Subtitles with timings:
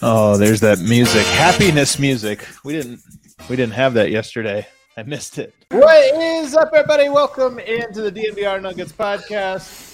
[0.00, 1.26] Oh, there's that music.
[1.26, 2.46] Happiness music.
[2.64, 3.00] We didn't
[3.50, 4.64] we didn't have that yesterday.
[4.96, 5.52] I missed it.
[5.72, 7.08] What is up, everybody?
[7.08, 9.92] Welcome into the DNVR Nuggets podcast.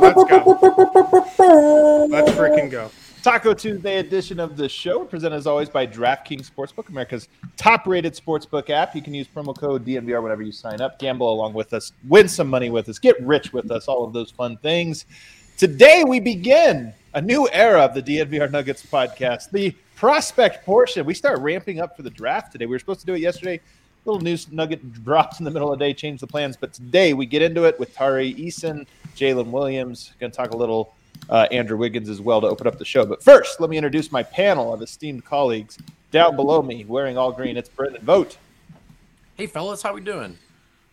[0.00, 2.06] Let's go.
[2.10, 2.90] Let's freaking go.
[3.22, 8.70] Taco Tuesday edition of the show, presented as always by DraftKings Sportsbook, America's top-rated sportsbook
[8.70, 8.94] app.
[8.94, 10.98] You can use promo code DNVR whenever you sign up.
[10.98, 14.12] Gamble along with us, win some money with us, get rich with us, all of
[14.12, 15.04] those fun things.
[15.58, 21.06] Today we begin a new era of the DNVR Nuggets podcast, the prospect portion.
[21.06, 22.66] We start ramping up for the draft today.
[22.66, 23.58] We were supposed to do it yesterday.
[24.04, 26.58] Little news nugget drops in the middle of the day, changed the plans.
[26.58, 30.12] But today we get into it with Tari Eason, Jalen Williams.
[30.20, 30.94] Going to talk a little
[31.30, 33.06] uh, Andrew Wiggins as well to open up the show.
[33.06, 35.78] But first, let me introduce my panel of esteemed colleagues.
[36.10, 38.36] Down below me, wearing all green, it's Brendan Vogt.
[39.36, 40.36] Hey fellas, how we doing?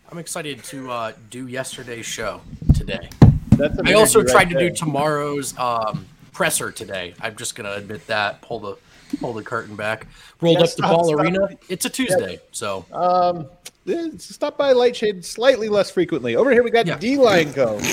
[0.09, 2.39] I'm excited to uh, do yesterday's show
[2.73, 3.09] today.
[3.57, 4.69] That's I also energy tried right to there.
[4.69, 7.13] do tomorrow's um, presser today.
[7.21, 8.41] I'm just gonna admit that.
[8.41, 8.75] Pull the
[9.19, 10.07] pull the curtain back.
[10.41, 11.19] Rolled Yeah, up the ball stop.
[11.19, 11.49] arena.
[11.69, 13.45] It's a Tuesday, so Um,
[13.87, 16.35] eh, stop by Lightshade slightly less frequently.
[16.35, 16.97] Over here, we got Yeah.
[16.97, 17.79] D Line Co.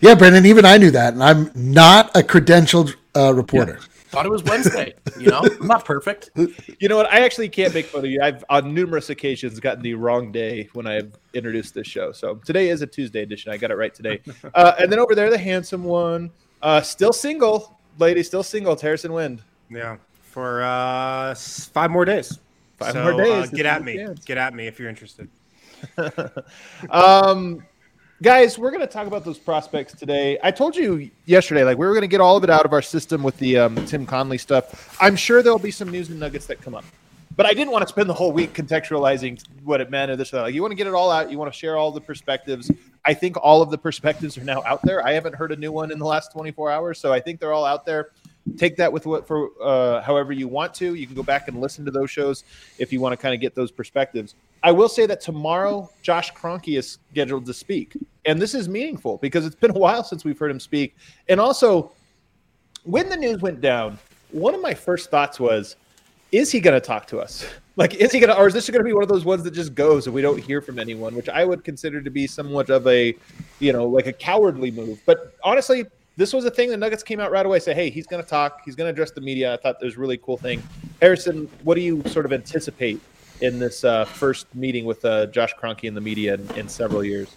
[0.00, 3.78] Yeah, Brendan, even I knew that, and I'm not a credentialed uh, reporter.
[4.08, 4.94] thought it was Wednesday.
[5.16, 6.30] you know, I'm not perfect.
[6.80, 7.06] You know what?
[7.12, 8.20] I actually can't make fun of you.
[8.20, 12.10] I've on numerous occasions gotten the wrong day when I've introduced this show.
[12.10, 13.52] So today is a Tuesday edition.
[13.52, 14.20] I got it right today.
[14.54, 16.30] Uh, and then over there, the handsome one,
[16.62, 18.76] uh, still single, lady, still single.
[18.76, 19.42] Harrison Wind.
[19.70, 22.38] Yeah, for uh, five more days.
[22.78, 23.48] Five So, more days.
[23.52, 23.96] Uh, get at me.
[23.96, 24.24] chance.
[24.24, 25.28] Get at me if you're interested.
[26.90, 27.64] Um,
[28.22, 30.38] guys, we're going to talk about those prospects today.
[30.42, 32.72] I told you yesterday, like we were going to get all of it out of
[32.72, 34.96] our system with the um, Tim Connolly stuff.
[35.00, 36.84] I'm sure there'll be some news and nuggets that come up,
[37.36, 40.32] but I didn't want to spend the whole week contextualizing what it meant or this
[40.32, 40.42] or that.
[40.42, 41.30] Like, you want to get it all out.
[41.30, 42.70] You want to share all the perspectives.
[43.04, 45.04] I think all of the perspectives are now out there.
[45.06, 47.52] I haven't heard a new one in the last 24 hours, so I think they're
[47.52, 48.10] all out there.
[48.56, 50.94] Take that with what for uh, however you want to.
[50.94, 52.44] You can go back and listen to those shows
[52.78, 54.34] if you want to kind of get those perspectives.
[54.64, 59.18] I will say that tomorrow Josh Kroenke is scheduled to speak, and this is meaningful
[59.18, 60.96] because it's been a while since we've heard him speak.
[61.28, 61.92] And also,
[62.84, 63.98] when the news went down,
[64.32, 65.76] one of my first thoughts was,
[66.32, 67.46] is he going to talk to us?
[67.76, 69.44] Like, is he going to, or is this going to be one of those ones
[69.44, 72.26] that just goes and we don't hear from anyone, which I would consider to be
[72.26, 73.14] somewhat of a,
[73.60, 75.00] you know, like a cowardly move.
[75.06, 78.06] But honestly, this was a thing the Nuggets came out right away, say, hey, he's
[78.06, 79.54] going to talk, he's going to address the media.
[79.54, 80.62] I thought that was a really cool thing.
[81.00, 83.00] Harrison, what do you sort of anticipate
[83.40, 87.02] in this uh, first meeting with uh, Josh Kroenke and the media in, in several
[87.02, 87.36] years?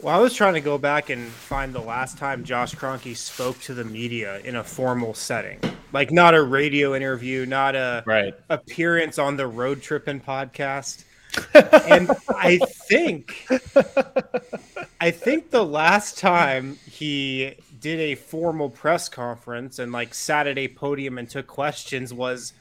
[0.00, 3.60] Well, I was trying to go back and find the last time Josh Kroenke spoke
[3.60, 5.60] to the media in a formal setting,
[5.92, 8.34] like not a radio interview, not a Right.
[8.48, 11.04] appearance on the Road Trippin' podcast.
[11.54, 13.46] and I think,
[15.00, 20.58] I think the last time he did a formal press conference and like sat at
[20.58, 22.52] a podium and took questions was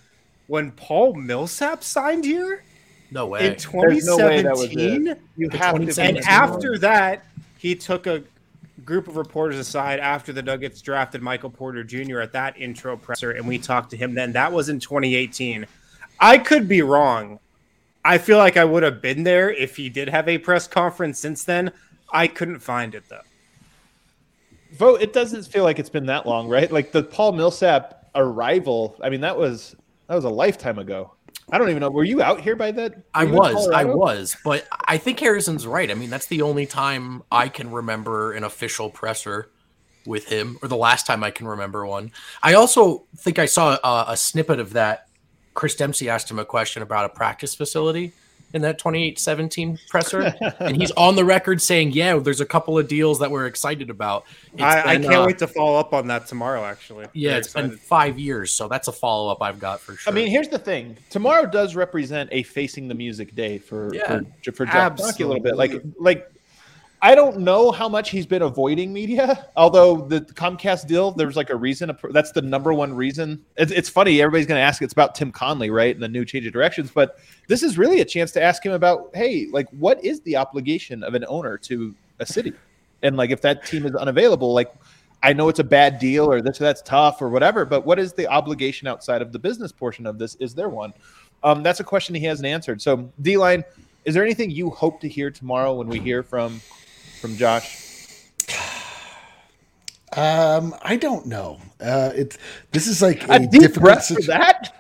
[0.48, 2.64] when Paul Millsap signed here
[3.12, 3.42] No way.
[3.48, 4.70] in There's no way that was it.
[4.72, 5.16] 2017.
[5.38, 5.80] You have to.
[5.86, 7.26] 2017 And after that,
[7.58, 8.24] he took a
[8.86, 12.20] group of reporters aside after the Nuggets drafted Michael Porter Jr.
[12.20, 14.34] at that intro presser, and we talked to him then.
[14.34, 15.66] That was in 2018.
[16.20, 17.40] I could be wrong.
[18.04, 21.20] I feel like I would have been there if he did have a press conference
[21.20, 21.72] since then.
[22.12, 23.22] I couldn't find it though.
[24.74, 28.96] vote it doesn't feel like it's been that long right like the paul millsap arrival
[29.04, 29.76] i mean that was
[30.08, 31.14] that was a lifetime ago
[31.52, 33.70] i don't even know were you out here by that I were you in was,
[33.70, 35.90] I was, but I think Harrison's right.
[35.90, 39.50] I mean, that's the only time I can remember an official presser
[40.06, 42.12] with him, or the last time I can remember one.
[42.42, 45.08] I also think I saw a, a snippet of that.
[45.54, 48.14] Chris Dempsey asked him a question about a practice facility
[48.54, 52.88] in that 28-17 presser, and he's on the record saying, "Yeah, there's a couple of
[52.88, 56.08] deals that we're excited about." It's I, I can't uh, wait to follow up on
[56.08, 56.64] that tomorrow.
[56.66, 59.96] Actually, Yeah, Very it's been five years, so that's a follow up I've got for
[59.96, 60.12] sure.
[60.12, 60.98] I mean, here's the thing.
[61.10, 64.22] Tomorrow does represent a facing the music day for Yeah.
[64.44, 65.56] for, for Jeff Kroenke a little bit.
[65.56, 66.32] Like like
[67.04, 69.48] I don't know how much he's been avoiding media.
[69.56, 71.98] Although the Comcast deal, there's like a reason.
[72.12, 73.44] That's the number one reason.
[73.58, 74.22] It's, it's funny.
[74.22, 74.84] Everybody's going to ask.
[74.84, 76.92] It's about Tim Connolly, right, and the new change of directions.
[76.92, 77.18] But
[77.48, 81.04] this is really a chance to ask him about, hey, like, what is the obligation
[81.04, 82.54] of an owner to a city,
[83.02, 84.72] and like if that team is unavailable, like.
[85.24, 88.00] I know it's a bad deal or this or that's tough or whatever, but what
[88.00, 90.34] is the obligation outside of the business portion of this?
[90.40, 90.94] Is there one?
[91.44, 92.82] Um, that's a question he hasn't answered.
[92.82, 93.64] So, D line,
[94.04, 96.60] is there anything you hope to hear tomorrow when we hear from
[97.22, 97.80] from Josh?
[100.14, 101.62] Um, I don't know.
[101.80, 102.38] Uh, it's
[102.72, 104.76] this is like A a, deep difficult breath for situ- that.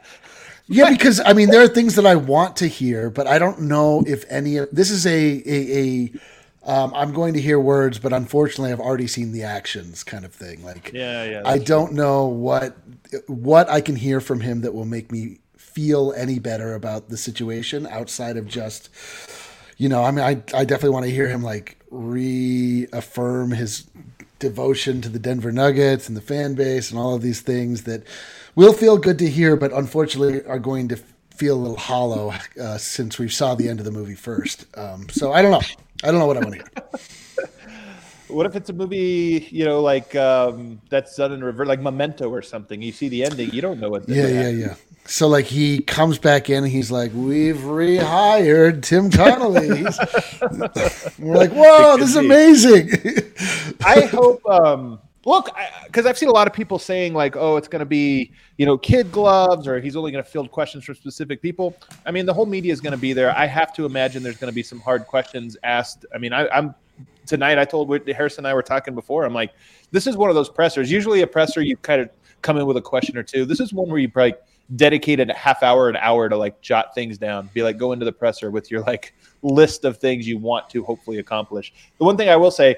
[0.67, 3.61] Yeah, because I mean, there are things that I want to hear, but I don't
[3.61, 6.11] know if any of this is a a, a
[6.63, 10.33] um, I'm going to hear words, but unfortunately, I've already seen the actions, kind of
[10.33, 10.63] thing.
[10.63, 11.41] Like, Yeah, yeah.
[11.45, 12.77] I don't know what
[13.27, 17.17] what I can hear from him that will make me feel any better about the
[17.17, 18.89] situation outside of just,
[19.77, 23.85] you know, I mean, I I definitely want to hear him like reaffirm his
[24.39, 28.03] devotion to the Denver Nuggets and the fan base and all of these things that
[28.55, 30.97] will feel good to hear, but unfortunately are going to
[31.29, 34.65] feel a little hollow uh, since we saw the end of the movie first.
[34.77, 35.61] Um, so I don't know.
[36.03, 36.99] I don't know what I want to hear.
[38.31, 42.30] What if it's a movie, you know, like um, that's done in reverse, like Memento
[42.30, 42.81] or something?
[42.81, 44.07] You see the ending, you don't know what.
[44.07, 44.75] Yeah, yeah, yeah.
[45.06, 49.83] So like he comes back in and he's like, "We've rehired Tim Connolly."
[51.19, 52.92] We're like, "Whoa, this is amazing!"
[53.83, 54.45] I hope.
[54.48, 55.50] Um, look,
[55.86, 58.66] because I've seen a lot of people saying like, "Oh, it's going to be you
[58.66, 61.75] know kid gloves," or he's only going to field questions for specific people.
[62.06, 63.36] I mean, the whole media is going to be there.
[63.36, 66.06] I have to imagine there's going to be some hard questions asked.
[66.13, 66.75] I mean, I, I'm
[67.25, 67.57] tonight.
[67.57, 69.25] I told Harrison and I were talking before.
[69.25, 69.53] I'm like,
[69.92, 70.92] this is one of those pressers.
[70.92, 72.09] Usually, a presser you kind of
[72.42, 73.45] come in with a question or two.
[73.45, 74.36] This is one where you probably
[74.75, 77.50] dedicated a half hour, an hour to like jot things down.
[77.53, 80.83] Be like, go into the presser with your like list of things you want to
[80.83, 81.74] hopefully accomplish.
[81.98, 82.77] The one thing I will say.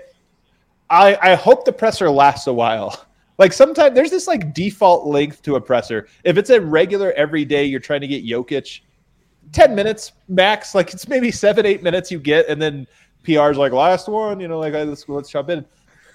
[0.90, 3.06] I, I hope the presser lasts a while.
[3.40, 6.08] Like sometimes there's this like default length to a presser.
[6.24, 8.82] If it's a regular every day, you're trying to get Jokic,
[9.52, 10.76] 10 minutes max.
[10.76, 12.86] Like it's maybe seven, eight minutes you get, and then
[13.24, 15.66] PR's like last one, you know, like let's let's jump in.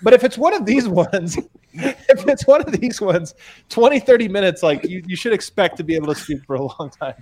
[0.03, 1.37] But if it's one of these ones,
[1.73, 3.35] if it's one of these ones,
[3.69, 6.63] 20, 30 minutes, like you, you should expect to be able to speak for a
[6.63, 7.15] long time.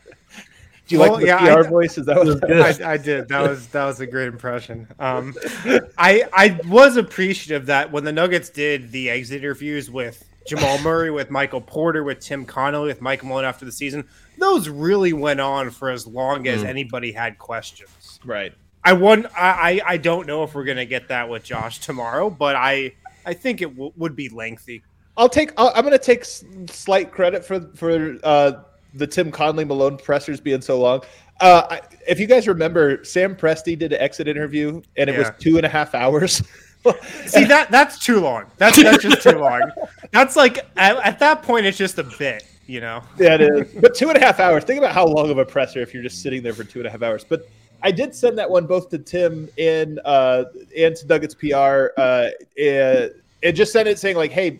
[0.86, 1.98] Do you Well, like the yeah, PR I- voice?
[1.98, 2.40] Is that was
[2.80, 3.28] I, I did.
[3.28, 4.86] That was that was a great impression.
[4.98, 5.34] Um,
[5.98, 11.10] I I was appreciative that when the Nuggets did the exit interviews with Jamal Murray,
[11.10, 14.06] with Michael Porter, with Tim Connolly, with Mike Malone after the season,
[14.38, 18.20] those really went on for as long as anybody had questions.
[18.24, 18.52] right?
[18.86, 19.26] I won.
[19.36, 22.94] I I I don't know if we're gonna get that with Josh tomorrow, but I
[23.26, 24.82] I think it w- would be lengthy.
[25.16, 25.50] I'll take.
[25.56, 28.52] I'll, I'm going to take s- slight credit for for uh,
[28.94, 31.02] the Tim Connolly Malone pressers being so long.
[31.40, 35.30] Uh, I, if you guys remember, Sam Presti did an exit interview, and it was
[35.38, 36.42] two and a half hours.
[37.26, 38.44] See that that's too long.
[38.58, 39.72] That's that's just too long.
[40.12, 43.02] That's like at, at that point, it's just a bit, you know.
[43.18, 43.74] yeah, it is.
[43.80, 44.62] But two and a half hours.
[44.64, 46.86] Think about how long of a presser if you're just sitting there for two and
[46.86, 47.24] a half hours.
[47.24, 47.48] But
[47.86, 50.46] I did send that one both to Tim and uh,
[50.76, 52.30] and to Nuggets PR, uh,
[52.60, 53.12] and,
[53.44, 54.58] and just sent it saying like, "Hey,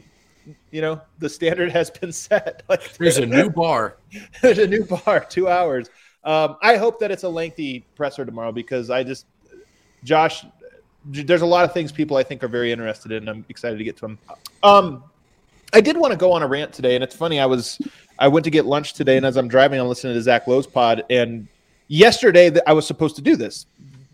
[0.70, 2.62] you know, the standard has been set.
[2.68, 3.96] Like, There's a new bar.
[4.42, 5.90] There's a new bar, two hours.
[6.22, 9.26] Um, I hope that it's a lengthy presser tomorrow because I just,
[10.04, 10.46] Josh,
[11.04, 13.24] there's a lot of things people I think are very interested in.
[13.24, 14.18] and I'm excited to get to them.
[14.62, 15.02] Um,
[15.72, 17.40] I did want to go on a rant today, and it's funny.
[17.40, 17.80] I was,
[18.20, 20.68] I went to get lunch today, and as I'm driving, I'm listening to Zach Lowe's
[20.68, 21.02] pod.
[21.10, 21.48] And
[21.88, 23.66] yesterday, that I was supposed to do this.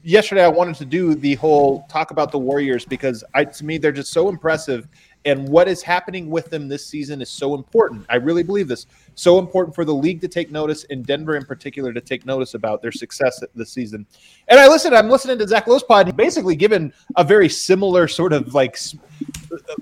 [0.03, 3.79] Yesterday, I wanted to do the whole talk about the Warriors because I, to me,
[3.79, 4.89] they're just so impressive,
[5.25, 8.05] and what is happening with them this season is so important.
[8.09, 8.87] I really believe this.
[9.15, 12.55] So important for the league to take notice, and Denver in particular to take notice
[12.55, 14.07] about their success this season.
[14.49, 14.95] And I listen.
[14.95, 18.79] I'm listening to Zach Lowe's pod, basically given a very similar sort of like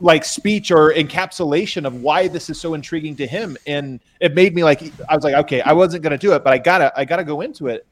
[0.00, 4.54] like speech or encapsulation of why this is so intriguing to him and it made
[4.54, 6.92] me like i was like okay i wasn't going to do it but i gotta
[6.96, 7.86] i gotta go into it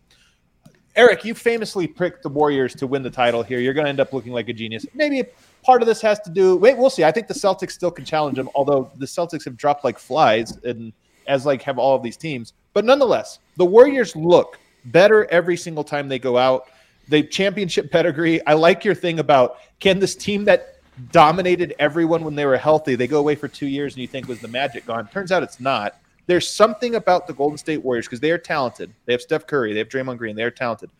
[0.97, 4.01] eric you famously picked the warriors to win the title here you're going to end
[4.01, 5.23] up looking like a genius maybe
[5.63, 8.05] part of this has to do wait we'll see i think the celtics still can
[8.05, 10.93] challenge them although the celtics have dropped like flies and
[11.27, 15.85] as like have all of these teams but nonetheless the warriors look better every single
[15.85, 16.69] time they go out
[17.09, 20.79] The championship pedigree i like your thing about can this team that
[21.13, 22.95] dominated everyone when they were healthy.
[22.95, 25.09] They go away for two years and you think was the magic gone.
[25.09, 25.97] Turns out it's not.
[26.27, 28.93] There's something about the Golden State Warriors because they are talented.
[29.07, 30.91] They have Steph Curry, they have Draymond Green, they are talented.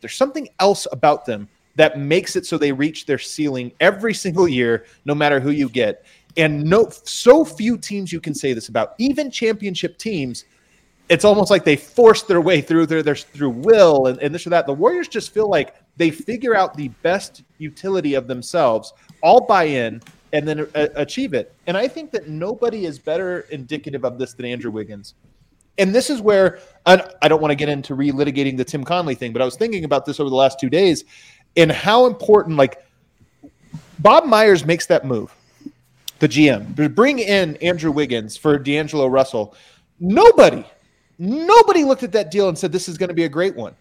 [0.00, 4.48] There's something else about them that makes it so they reach their ceiling every single
[4.48, 6.04] year, no matter who you get.
[6.36, 8.94] And no, so few teams you can say this about.
[8.98, 10.44] Even championship teams,
[11.08, 14.46] it's almost like they force their way through their, their through will and, and this
[14.46, 14.66] or that.
[14.66, 19.64] The Warriors just feel like they figure out the best utility of themselves, all buy
[19.64, 20.00] in,
[20.32, 21.54] and then uh, achieve it.
[21.66, 25.14] And I think that nobody is better indicative of this than Andrew Wiggins.
[25.78, 29.32] And this is where I don't want to get into relitigating the Tim Connolly thing,
[29.32, 31.04] but I was thinking about this over the last two days
[31.56, 32.84] and how important, like,
[33.98, 35.34] Bob Myers makes that move,
[36.18, 39.54] the GM, to bring in Andrew Wiggins for D'Angelo Russell.
[40.00, 40.64] Nobody,
[41.18, 43.74] nobody looked at that deal and said this is going to be a great one.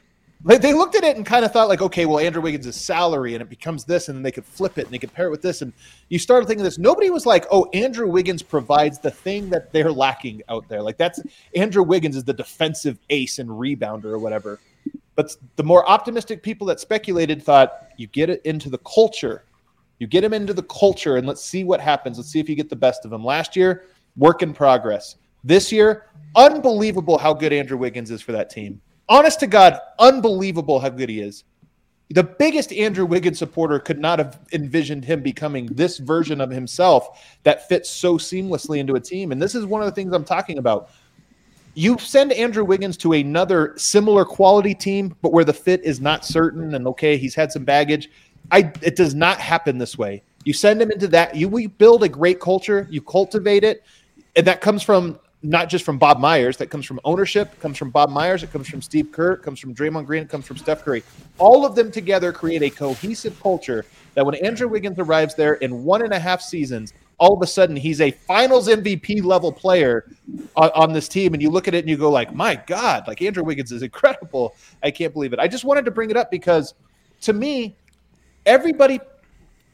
[0.44, 2.76] Like they looked at it and kind of thought, like, okay, well, Andrew Wiggins' is
[2.76, 5.28] salary and it becomes this, and then they could flip it and they could pair
[5.28, 5.62] it with this.
[5.62, 5.72] And
[6.10, 6.80] you started thinking this.
[6.80, 10.82] Nobody was like, oh, Andrew Wiggins provides the thing that they're lacking out there.
[10.82, 11.20] Like that's
[11.56, 14.60] Andrew Wiggins is the defensive ace and rebounder or whatever.
[15.16, 19.46] But the more optimistic people that speculated thought you get it into the culture.
[20.00, 22.18] You get him into the culture and let's see what happens.
[22.18, 23.24] Let's see if you get the best of him.
[23.24, 25.18] Last year, work in progress.
[25.44, 28.82] This year, unbelievable how good Andrew Wiggins is for that team.
[29.10, 31.44] Honest to God, unbelievable how good he is.
[32.12, 37.38] The biggest Andrew Wiggins supporter could not have envisioned him becoming this version of himself
[37.44, 39.32] that fits so seamlessly into a team.
[39.32, 40.90] And this is one of the things I'm talking about.
[41.74, 46.26] You send Andrew Wiggins to another similar quality team, but where the fit is not
[46.26, 48.10] certain, and okay, he's had some baggage.
[48.52, 50.24] I it does not happen this way.
[50.44, 51.36] You send him into that.
[51.36, 52.88] You we build a great culture.
[52.90, 53.84] You cultivate it,
[54.36, 56.58] and that comes from not just from Bob Myers.
[56.58, 57.60] That comes from ownership.
[57.60, 58.44] Comes from Bob Myers.
[58.44, 59.34] It comes from Steve Kerr.
[59.34, 60.24] It comes from Draymond Green.
[60.24, 61.04] It comes from Steph Curry.
[61.38, 65.84] All of them together create a cohesive culture that when Andrew Wiggins arrives there in
[65.84, 70.12] one and a half seasons, all of a sudden he's a Finals MVP level player
[70.56, 73.08] on, on this team, and you look at it and you go like, "My God!
[73.08, 74.56] Like Andrew Wiggins is incredible.
[74.82, 76.74] I can't believe it." I just wanted to bring it up because,
[77.22, 77.76] to me,
[78.48, 79.00] everybody,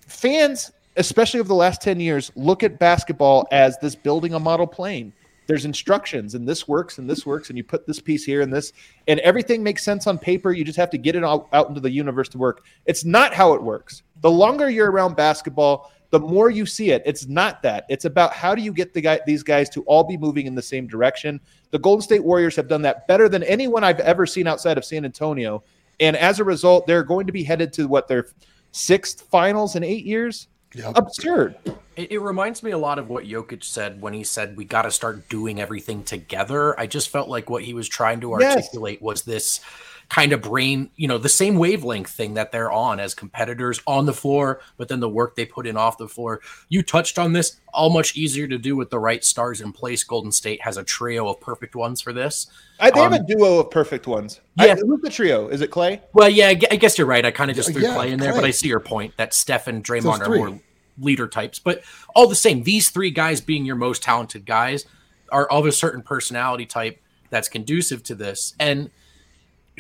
[0.06, 4.68] fans, especially over the last ten years, look at basketball as this building a model
[4.68, 5.14] plane
[5.48, 8.52] there's instructions and this works and this works and you put this piece here and
[8.52, 8.74] this
[9.08, 11.80] and everything makes sense on paper you just have to get it out, out into
[11.80, 16.20] the universe to work it's not how it works the longer you're around basketball the
[16.20, 19.20] more you see it it's not that it's about how do you get the guy
[19.26, 21.40] these guys to all be moving in the same direction
[21.72, 24.86] the golden state warriors have done that better than anyone i've ever seen outside of
[24.86, 25.64] san antonio
[26.00, 28.28] and as a result they're going to be headed to what their
[28.72, 30.98] sixth finals in eight years Yep.
[30.98, 31.56] Absurd.
[31.96, 34.84] It, it, reminds me a lot of what Jokic said when he said we got
[34.84, 36.80] to start doing everything together.
[36.80, 39.02] I just felt like what he was trying to articulate yes.
[39.02, 39.62] was this
[40.10, 44.06] kind of brain, you know, the same wavelength thing that they're on as competitors on
[44.06, 46.40] the floor, but then the work they put in off the floor.
[46.70, 50.04] You touched on this, all much easier to do with the right stars in place.
[50.04, 52.48] Golden State has a trio of perfect ones for this.
[52.80, 54.40] I, they um, have a duo of perfect ones.
[54.56, 55.50] Yeah, I, who's the trio?
[55.50, 56.00] Is it Klay?
[56.14, 57.26] Well, yeah, I guess you're right.
[57.26, 58.36] I kind of just threw yeah, Klay in there, Klay.
[58.36, 60.60] but I see your point that Steph and Draymond are more
[61.00, 61.60] leader types.
[61.60, 61.84] But
[62.16, 64.86] all the same, these three guys being your most talented guys
[65.32, 68.54] are of a certain personality type that's conducive to this.
[68.60, 68.90] And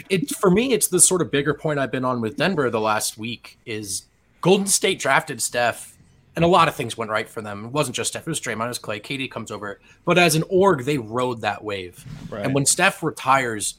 [0.09, 2.79] it for me, it's the sort of bigger point I've been on with Denver the
[2.79, 4.03] last week is
[4.41, 5.97] Golden State drafted Steph,
[6.35, 7.65] and a lot of things went right for them.
[7.65, 9.79] It wasn't just Steph, it was Draymond, it was Klay, KD comes over.
[10.05, 12.05] But as an org, they rode that wave.
[12.29, 12.45] Right.
[12.45, 13.75] And when Steph retires,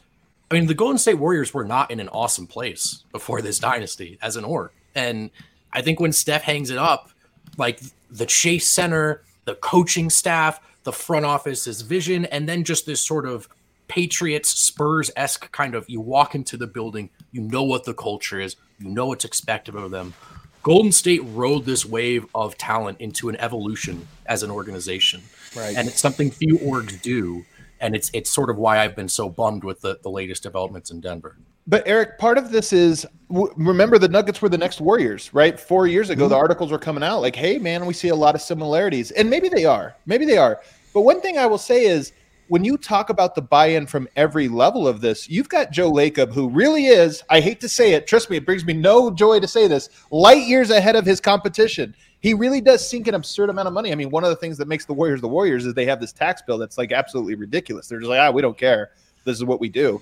[0.51, 4.19] I mean, the Golden State Warriors were not in an awesome place before this dynasty
[4.21, 4.71] as an org.
[4.95, 5.31] And
[5.73, 7.11] I think when Steph hangs it up,
[7.57, 13.01] like the Chase Center, the coaching staff, the front office's vision, and then just this
[13.01, 13.49] sort of
[13.89, 18.39] Patriots Spurs esque kind of you walk into the building, you know what the culture
[18.41, 20.15] is, you know what's expected of them.
[20.63, 25.23] Golden State rode this wave of talent into an evolution as an organization.
[25.57, 25.77] Right.
[25.77, 27.45] And it's something few orgs do.
[27.81, 30.91] And it's it's sort of why I've been so bummed with the, the latest developments
[30.91, 31.37] in Denver.
[31.69, 35.61] But Eric, part of this is remember the Nuggets were the next Warriors, right?
[35.61, 36.31] Four years ago, mm-hmm.
[36.31, 39.31] the articles were coming out like, "Hey, man, we see a lot of similarities," and
[39.31, 40.61] maybe they are, maybe they are.
[40.93, 42.13] But one thing I will say is,
[42.49, 46.33] when you talk about the buy-in from every level of this, you've got Joe Lacob,
[46.33, 49.39] who really is, I hate to say it, trust me, it brings me no joy
[49.41, 51.95] to say this, light years ahead of his competition.
[52.21, 53.93] He really does sink an absurd amount of money.
[53.93, 56.01] I mean, one of the things that makes the Warriors the Warriors is they have
[56.01, 57.87] this tax bill that's like absolutely ridiculous.
[57.87, 58.91] They're just like, ah, we don't care.
[59.25, 60.01] This is what we do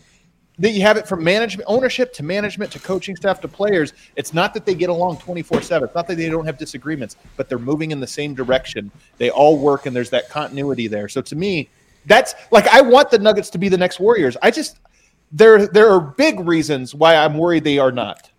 [0.59, 4.33] that you have it from management ownership to management to coaching staff to players it's
[4.33, 7.59] not that they get along 24-7 it's not that they don't have disagreements but they're
[7.59, 11.37] moving in the same direction they all work and there's that continuity there so to
[11.37, 11.69] me
[12.07, 14.79] that's like i want the nuggets to be the next warriors i just
[15.31, 18.31] there there are big reasons why i'm worried they are not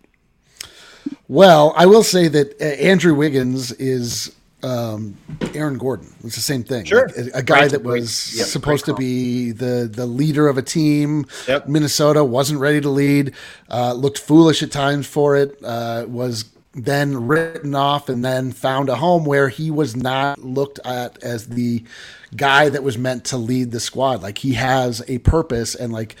[1.28, 5.16] well i will say that uh, andrew wiggins is um,
[5.54, 6.12] Aaron Gordon.
[6.24, 6.84] It's the same thing.
[6.84, 10.58] Sure, like a, a, guy that was yep, supposed to be the the leader of
[10.58, 11.26] a team.
[11.46, 11.68] Yep.
[11.68, 13.34] Minnesota wasn't ready to lead.
[13.70, 15.56] Uh, looked foolish at times for it.
[15.62, 20.78] Uh, was then written off and then found a home where he was not looked
[20.84, 21.82] at as the
[22.36, 24.22] guy that was meant to lead the squad.
[24.22, 26.16] Like he has a purpose and like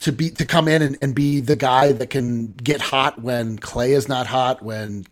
[0.00, 3.58] to be to come in and, and be the guy that can get hot when
[3.58, 5.06] Klay is not hot, when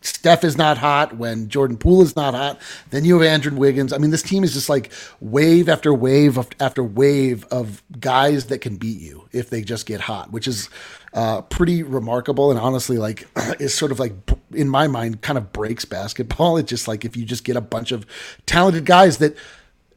[0.00, 3.92] Steph is not hot, when Jordan Poole is not hot, then you have Andrew Wiggins.
[3.92, 8.60] I mean, this team is just like wave after wave after wave of guys that
[8.60, 10.70] can beat you if they just get hot, which is
[11.12, 12.50] uh, pretty remarkable.
[12.50, 13.26] And honestly, like,
[13.58, 14.12] is sort of like,
[14.52, 16.58] in my mind, kind of breaks basketball.
[16.58, 18.06] It's just like if you just get a bunch of
[18.46, 19.36] talented guys that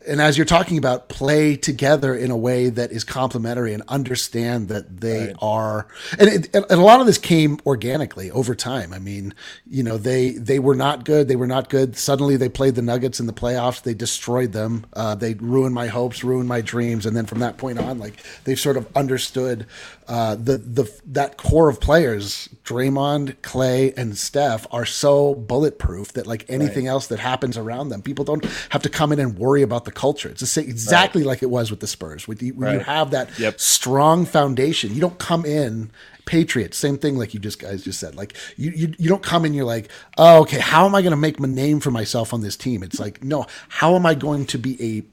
[0.08, 4.68] and as you're talking about play together in a way that is complementary and understand
[4.70, 5.36] that they right.
[5.42, 8.94] are and, it, and a lot of this came organically over time.
[8.94, 9.34] I mean
[9.66, 11.28] you know they they were not good.
[11.28, 11.98] They were not good.
[11.98, 13.84] Suddenly they played the nuggets in the playoffs.
[13.84, 14.86] They destroyed them.
[14.94, 17.06] Uh, they ruined my hopes ruined my dreams.
[17.06, 19.66] And then from that point on like they've sort of understood
[20.08, 26.28] uh, the the that core of players, Draymond, Klay and Steph, are so bulletproof that
[26.28, 26.92] like anything right.
[26.92, 29.91] else that happens around them, people don't have to come in and worry about the
[29.92, 30.30] culture.
[30.30, 31.28] It's exactly right.
[31.28, 32.28] like it was with the Spurs.
[32.28, 32.74] With the, when right.
[32.74, 33.60] you have that yep.
[33.60, 35.92] strong foundation, you don't come in
[36.26, 38.16] Patriots, same thing like you just guys just said.
[38.16, 41.12] Like you, you you don't come in, you're like, oh, okay, how am I going
[41.12, 42.84] to make a name for myself on this team?
[42.84, 45.04] It's like, no, how am I going to be a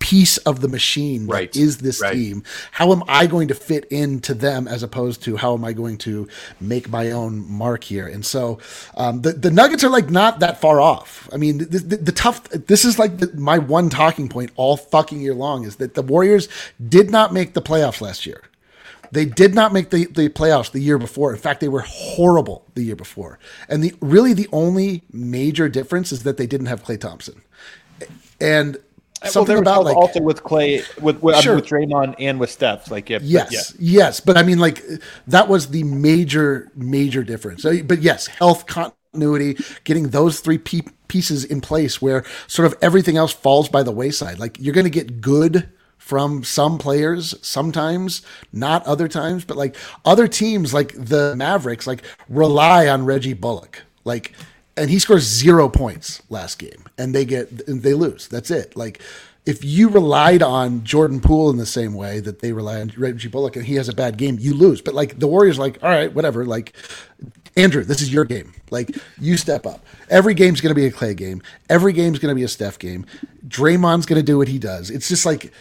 [0.00, 1.54] piece of the machine right.
[1.54, 2.12] is this right.
[2.12, 2.42] team.
[2.72, 5.98] How am I going to fit into them as opposed to how am I going
[5.98, 6.26] to
[6.60, 8.08] make my own mark here?
[8.08, 8.58] And so
[8.96, 11.28] um, the the Nuggets are like not that far off.
[11.32, 12.48] I mean, the, the, the tough.
[12.48, 16.02] This is like the, my one talking point all fucking year long is that the
[16.02, 16.48] Warriors
[16.88, 18.42] did not make the playoffs last year.
[19.12, 21.32] They did not make the, the playoffs the year before.
[21.32, 23.38] In fact, they were horrible the year before.
[23.68, 27.42] And the really the only major difference is that they didn't have Klay Thompson.
[28.40, 28.78] And
[29.22, 31.56] Uh, something well, about like also with Klay, with with, uh, sure.
[31.56, 32.90] with Draymond and with Steph.
[32.90, 34.06] Like, if, yes, yeah.
[34.06, 34.82] yes, but I mean, like
[35.26, 37.64] that was the major major difference.
[37.64, 42.78] Uh, but yes, health continuity, getting those three pe- pieces in place, where sort of
[42.80, 44.38] everything else falls by the wayside.
[44.38, 48.22] Like you're going to get good from some players sometimes
[48.52, 53.82] not other times but like other teams like the mavericks like rely on reggie bullock
[54.02, 54.32] like
[54.76, 58.28] and he scores zero points last game, and they get they lose.
[58.28, 58.76] That's it.
[58.76, 59.00] Like
[59.46, 63.28] if you relied on Jordan Poole in the same way that they rely on Reggie
[63.28, 64.80] Bullock, and he has a bad game, you lose.
[64.80, 66.44] But like the Warriors, like all right, whatever.
[66.44, 66.74] Like
[67.56, 68.52] Andrew, this is your game.
[68.70, 69.84] Like you step up.
[70.08, 71.42] Every game's going to be a Clay game.
[71.68, 73.06] Every game's going to be a Steph game.
[73.46, 74.90] Draymond's going to do what he does.
[74.90, 75.52] It's just like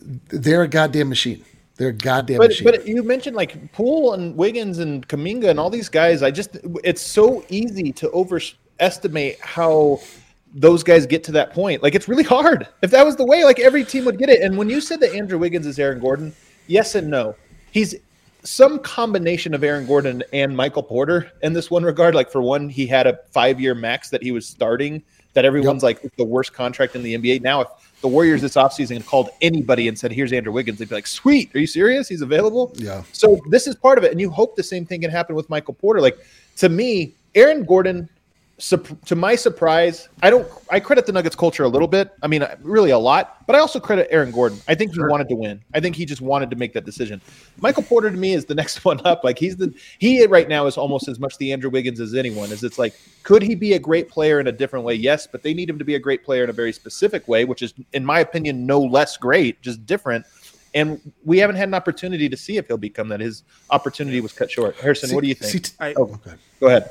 [0.00, 1.44] they're a goddamn machine.
[1.76, 2.64] They're goddamn but, machine.
[2.64, 6.22] But you mentioned like Poole and Wiggins and Kuminga and all these guys.
[6.22, 10.00] I just it's so easy to overestimate how
[10.54, 11.82] those guys get to that point.
[11.82, 12.66] Like it's really hard.
[12.82, 14.40] If that was the way, like every team would get it.
[14.40, 16.34] And when you said that Andrew Wiggins is Aaron Gordon,
[16.66, 17.36] yes and no.
[17.70, 17.94] He's
[18.42, 22.14] some combination of Aaron Gordon and Michael Porter in this one regard.
[22.14, 25.02] Like for one, he had a five year max that he was starting
[25.36, 26.02] that everyone's yep.
[26.02, 27.42] like the worst contract in the NBA.
[27.42, 27.68] Now, if
[28.00, 31.54] the Warriors this offseason called anybody and said, Here's Andrew Wiggins, they'd be like, Sweet,
[31.54, 32.08] are you serious?
[32.08, 32.72] He's available.
[32.76, 33.02] Yeah.
[33.12, 34.12] So this is part of it.
[34.12, 36.00] And you hope the same thing can happen with Michael Porter.
[36.00, 36.16] Like
[36.56, 38.08] to me, Aaron Gordon
[38.58, 40.48] to my surprise, I don't.
[40.70, 42.10] I credit the Nuggets culture a little bit.
[42.22, 43.46] I mean, uh, really a lot.
[43.46, 44.58] But I also credit Aaron Gordon.
[44.66, 45.10] I think he sure.
[45.10, 45.62] wanted to win.
[45.74, 47.20] I think he just wanted to make that decision.
[47.58, 49.24] Michael Porter to me is the next one up.
[49.24, 52.50] Like he's the he right now is almost as much the Andrew Wiggins as anyone.
[52.50, 54.94] Is it's like could he be a great player in a different way?
[54.94, 57.44] Yes, but they need him to be a great player in a very specific way,
[57.44, 60.24] which is, in my opinion, no less great, just different.
[60.74, 63.20] And we haven't had an opportunity to see if he'll become that.
[63.20, 64.76] His opportunity was cut short.
[64.76, 65.66] Harrison, see, what do you think?
[65.66, 66.18] See, I, oh,
[66.60, 66.90] go ahead.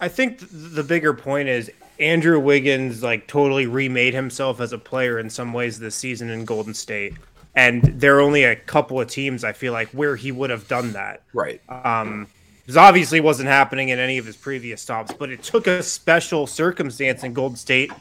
[0.00, 5.18] I think the bigger point is Andrew Wiggins like totally remade himself as a player
[5.18, 7.14] in some ways this season in Golden State.
[7.54, 10.66] And there are only a couple of teams I feel like where he would have
[10.66, 11.22] done that.
[11.32, 11.60] Right.
[11.68, 12.28] Um
[12.66, 16.46] this obviously wasn't happening in any of his previous stops, but it took a special
[16.46, 17.92] circumstance in Golden State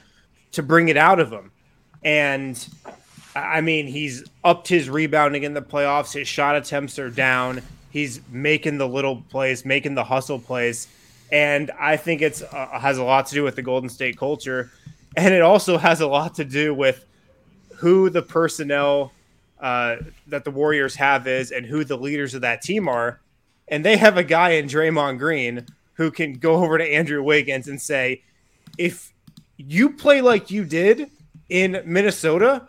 [0.54, 1.52] to bring it out of him.
[2.02, 2.66] And
[3.36, 6.14] I mean, he's upped his rebounding in the playoffs.
[6.14, 7.62] His shot attempts are down.
[7.90, 10.88] He's making the little plays, making the hustle plays
[11.34, 14.72] and I think it's uh, has a lot to do with the Golden State culture,
[15.18, 17.06] and it also has a lot to do with
[17.76, 19.12] who the personnel
[19.60, 19.96] uh,
[20.28, 23.20] that the Warriors have is, and who the leaders of that team are.
[23.68, 27.68] And they have a guy in Draymond Green who can go over to Andrew Wiggins
[27.68, 28.22] and say,
[28.78, 29.12] "If
[29.58, 31.10] you play like you did
[31.50, 32.68] in Minnesota,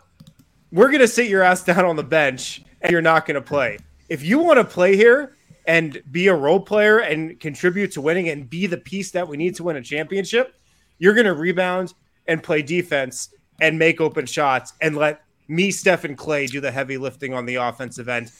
[0.71, 3.77] we're gonna sit your ass down on the bench, and you're not gonna play.
[4.09, 5.34] If you want to play here."
[5.67, 9.37] And be a role player and contribute to winning and be the piece that we
[9.37, 10.55] need to win a championship,
[10.99, 11.93] you're going to rebound
[12.27, 13.29] and play defense
[13.61, 17.45] and make open shots and let me, Steph, and Klay do the heavy lifting on
[17.45, 18.31] the offensive end.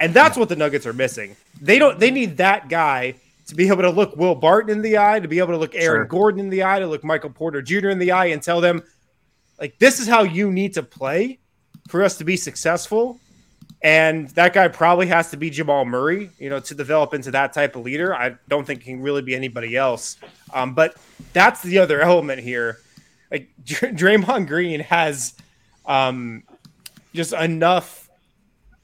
[0.00, 1.36] And that's what the Nuggets are missing.
[1.60, 1.98] They don't.
[1.98, 3.14] They need that guy
[3.46, 5.74] to be able to look Will Barton in the eye, to be able to look
[5.74, 6.04] Aaron sure.
[6.04, 7.88] Gordon in the eye, to look Michael Porter Jr.
[7.88, 8.82] in the eye, and tell them,
[9.58, 11.38] like, this is how you need to play
[11.88, 13.18] for us to be successful.
[13.86, 17.52] And that guy probably has to be Jamal Murray, you know, to develop into that
[17.52, 18.12] type of leader.
[18.12, 20.16] I don't think can really be anybody else.
[20.52, 20.96] Um, but
[21.32, 22.78] that's the other element here.
[23.30, 25.34] Like Draymond Green has
[25.86, 26.42] um,
[27.14, 28.10] just enough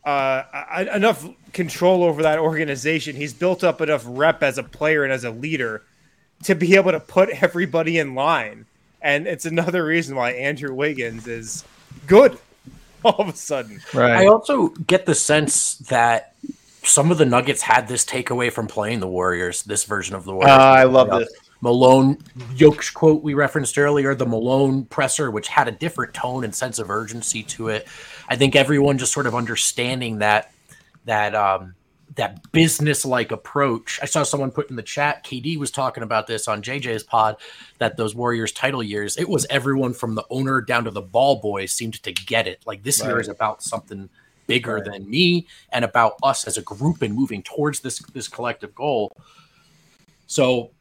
[0.05, 3.17] uh, enough control over that organization.
[3.17, 5.83] He's built up enough rep as a player and as a leader
[6.45, 8.67] to be able to put everybody in line.
[9.01, 11.65] And it's another reason why Andrew Wiggins is
[12.07, 12.39] good
[13.05, 13.81] all of a sudden.
[13.95, 16.35] I also get the sense that
[16.85, 20.33] some of the Nuggets had this takeaway from playing the Warriors, this version of the
[20.33, 20.51] Uh, Warriors.
[20.51, 21.33] I love Uh, this.
[21.61, 22.17] Malone
[22.57, 26.81] Jokic quote we referenced earlier, the Malone presser, which had a different tone and sense
[26.81, 27.87] of urgency to it.
[28.29, 30.51] I think everyone just sort of understanding that
[31.05, 31.75] that um
[32.17, 33.99] that business like approach.
[34.03, 37.37] I saw someone put in the chat, KD was talking about this on JJ's pod,
[37.79, 41.37] that those Warriors title years, it was everyone from the owner down to the ball
[41.41, 42.63] boys seemed to get it.
[42.67, 44.09] Like this year is about something
[44.47, 44.85] bigger Right.
[44.85, 49.17] than me and about us as a group and moving towards this this collective goal.
[50.27, 50.73] So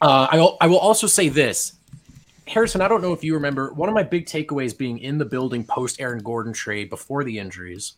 [0.00, 1.74] uh, I, I will also say this.
[2.46, 5.24] Harrison, I don't know if you remember one of my big takeaways being in the
[5.24, 7.94] building post Aaron Gordon trade before the injuries.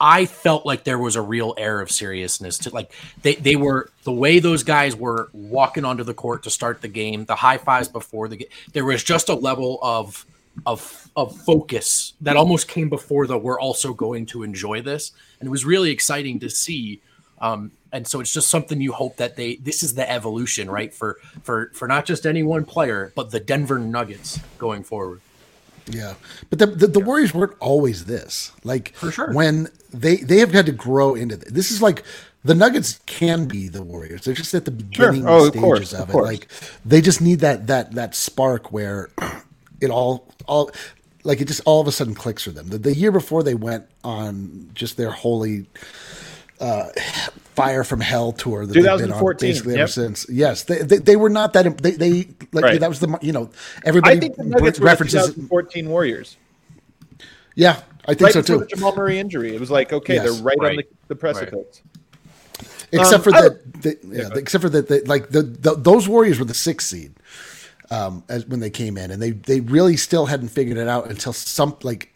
[0.00, 3.90] I felt like there was a real air of seriousness to like they, they were
[4.04, 7.56] the way those guys were walking onto the court to start the game, the high
[7.56, 8.48] fives before the game.
[8.72, 10.26] There was just a level of
[10.66, 15.46] of of focus that almost came before the we're also going to enjoy this, and
[15.46, 17.00] it was really exciting to see.
[17.38, 20.92] Um, and so it's just something you hope that they this is the evolution, right?
[20.92, 25.20] For for for not just any one player, but the Denver Nuggets going forward.
[25.88, 26.14] Yeah,
[26.50, 28.52] but the the, the Warriors weren't always this.
[28.64, 29.32] Like For sure.
[29.32, 31.52] when they they have had to grow into this.
[31.52, 32.02] This is like
[32.44, 34.24] the Nuggets can be the Warriors.
[34.24, 36.18] They're just at the beginning Oh, of stages course, of, of it.
[36.18, 36.48] Like
[36.84, 39.10] they just need that that that spark where
[39.80, 40.70] it all all
[41.24, 42.68] like it just all of a sudden clicks for them.
[42.68, 45.66] The, the year before they went on just their holy
[46.60, 46.88] uh,
[47.54, 50.26] fire from hell tour that they've been on 2014, basically ever since.
[50.28, 51.78] Yes, they, they they were not that.
[51.78, 52.80] They they like Right.
[52.80, 53.50] that was the you know
[53.84, 55.26] everybody I think the Nuggets were the references.
[55.26, 56.36] 2014 Warriors.
[57.54, 58.58] Yeah, I think Right so too.
[58.58, 60.24] the Jamal Murray injury, it was like okay, Yes.
[60.34, 61.80] they're right, on the, the precipice.
[62.92, 66.06] except Um, for I- that, the, yeah, except for that, the, like the, the those
[66.08, 67.14] Warriors were the sixth seed
[67.90, 71.08] um, as when they came in, and they they really still hadn't figured it out
[71.10, 72.15] until some like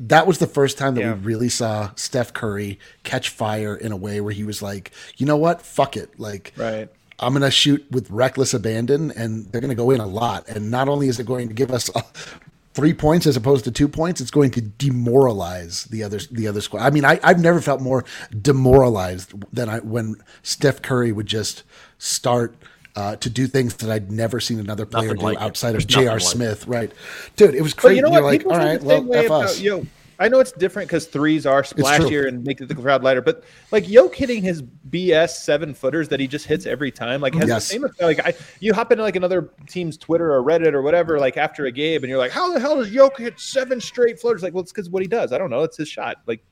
[0.00, 1.12] that was the first time that Yeah.
[1.14, 5.26] we really saw Steph Curry catch fire in a way where he was like, you
[5.26, 6.88] know what, fuck it, like Right.
[7.22, 10.48] I'm going to shoot with reckless abandon, and they're going to go in a lot.
[10.48, 12.00] And not only is it going to give us uh,
[12.74, 16.62] three points as opposed to two points, it's going to demoralize the other the other
[16.62, 16.80] squad.
[16.80, 18.06] I mean, I, I've never felt more
[18.40, 21.62] demoralized than I when Steph Curry would just
[21.98, 22.54] start.
[22.96, 25.86] Uh, to do things that I'd never seen another player Nothing do like outside of
[25.86, 26.04] J.R.
[26.06, 26.26] nothing like it.
[26.26, 26.92] Smith, right?
[27.36, 27.96] Dude, it was But crazy.
[27.96, 28.28] you know You're what?
[28.28, 29.60] like, People all feel right, the well, F about us.
[29.60, 29.86] yo.
[30.18, 33.88] I know it's different because threes are splashier and make the crowd lighter, but like
[33.88, 37.68] Yoke hitting his BS seven footers that he just hits every time, like has Yes.
[37.68, 38.02] the same effect.
[38.02, 41.64] Like I, you hop into like another team's Twitter or Reddit or whatever, like after
[41.66, 44.42] a game, and you're like, how the hell does Yoke hit seven straight floaters?
[44.42, 45.32] Like, well, it's because what he does.
[45.32, 45.62] I don't know.
[45.62, 46.16] It's his shot.
[46.26, 46.44] Like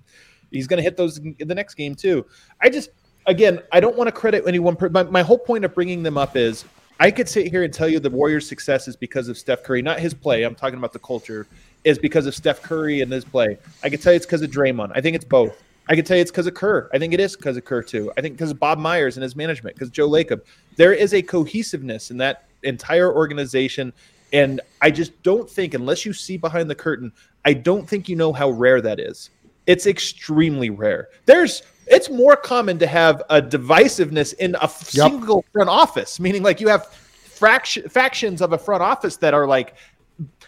[0.50, 2.24] he's going to hit those in the next game too.
[2.62, 2.88] I just,
[3.28, 4.76] again, I don't want to credit anyone.
[4.90, 6.64] My, my whole point of bringing them up is
[6.98, 9.82] I could sit here and tell you the Warriors' success is because of Steph Curry,
[9.82, 10.42] not his play.
[10.42, 11.46] I'm talking about the culture.
[11.84, 13.56] Is because of Steph Curry and his play.
[13.84, 14.90] I could tell you it's because of Draymond.
[14.96, 15.62] I think it's both.
[15.88, 16.90] I could tell you it's because of Kerr.
[16.92, 18.12] I think it is because of Kerr too.
[18.16, 20.42] I think because of Bob Myers and his management, because Joe Lacob.
[20.76, 23.92] There is a cohesiveness in that entire organization.
[24.32, 27.12] And I just don't think, unless you see behind the curtain,
[27.44, 29.30] I don't think you know how rare that is.
[29.68, 31.08] It's extremely rare.
[31.26, 35.10] There's it's more common to have a divisiveness in a f- Yep.
[35.10, 39.46] single front office, meaning like you have fraction, factions of a front office that are
[39.46, 39.74] like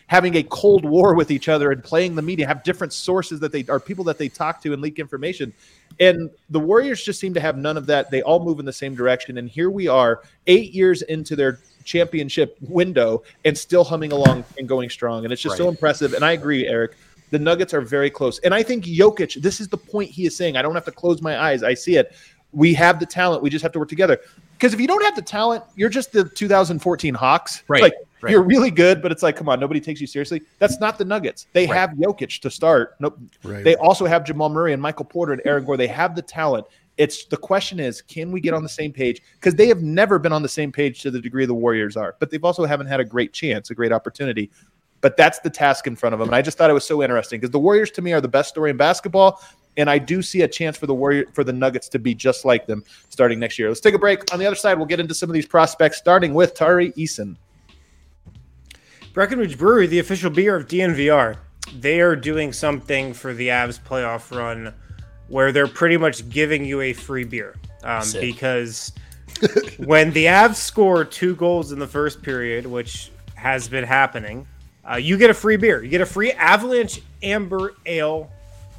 [0.07, 3.53] having a cold war with each other and playing the media, have different sources that
[3.53, 5.53] they are people that they talk to and leak information.
[6.01, 8.11] And the Warriors just seem to have none of that.
[8.11, 9.39] They all move in the same direction.
[9.39, 14.69] And here we are, eight years into their championship window and still humming along and
[14.69, 15.25] going strong.
[15.25, 16.13] And it's just so impressive.
[16.15, 16.97] And I agree, Eric.
[17.31, 18.39] The Nuggets are very close.
[18.41, 20.57] And I think Jokic, this is the point he is saying.
[20.57, 21.63] I don't have to close my eyes.
[21.63, 22.13] I see it.
[22.53, 23.43] We have the talent.
[23.43, 24.19] We just have to work together.
[24.53, 27.63] Because if you don't have the talent, you're just the 2014 Hawks.
[27.69, 28.31] Right, Like right.
[28.33, 30.43] you're really good, but it's like, come on, nobody takes you seriously.
[30.59, 31.47] That's not the Nuggets.
[31.53, 31.77] They Right.
[31.77, 32.97] have Jokic to start.
[32.99, 33.19] Nope.
[33.45, 33.63] Right.
[33.65, 35.77] They also have Jamal Murray and Michael Porter and Aaron Gore.
[35.77, 36.67] They have the talent.
[36.99, 39.23] It's the question is, can we get on the same page?
[39.37, 42.17] Because they have never been on the same page to the degree the Warriors are,
[42.19, 44.51] but they've also haven't had a great chance, a great opportunity.
[45.01, 46.29] But that's the task in front of them.
[46.29, 48.29] And I just thought it was so interesting because the Warriors to me are the
[48.29, 49.43] best story in basketball.
[49.77, 52.45] And I do see a chance for the Warrior for the Nuggets to be just
[52.45, 53.69] like them starting next year.
[53.69, 54.33] Let's take a break.
[54.33, 57.37] On the other side, we'll get into some of these prospects, starting with Tari Eason.
[59.13, 61.37] Breckenridge Brewery, the official beer of DNVR,
[61.75, 64.75] they are doing something for the Avs playoff run
[65.29, 67.57] where they're pretty much giving you a free beer.
[67.83, 68.93] Um, because
[69.79, 74.47] when the Avs score two goals in the first period, which has been happening,
[74.91, 75.83] uh, you get a free beer.
[75.83, 78.31] You get a free Avalanche Amber Ale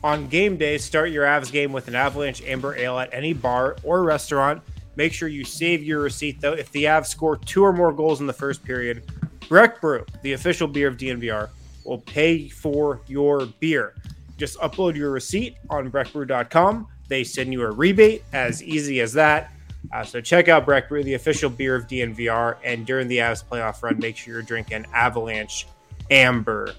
[0.03, 0.77] on game day.
[0.77, 4.61] Start your Avs game with an Avalanche Amber Ale at any bar or restaurant.
[4.95, 6.53] Make sure you save your receipt though.
[6.53, 9.03] If the Avs score two or more goals in the first period,
[9.47, 11.49] Breck Brew, the official beer of DNVR,
[11.85, 13.93] will pay for your beer.
[14.37, 16.87] Just upload your receipt on breckbrew.com.
[17.07, 19.51] They send you a rebate as easy as that.
[19.93, 22.57] Uh, so check out Breck Brew, the official beer of DNVR.
[22.63, 25.67] And during the Avs playoff run, make sure you're drinking Avalanche
[26.11, 26.75] Amber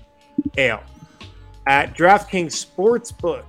[0.57, 0.83] Ale.
[1.67, 3.45] At DraftKings Sportsbook,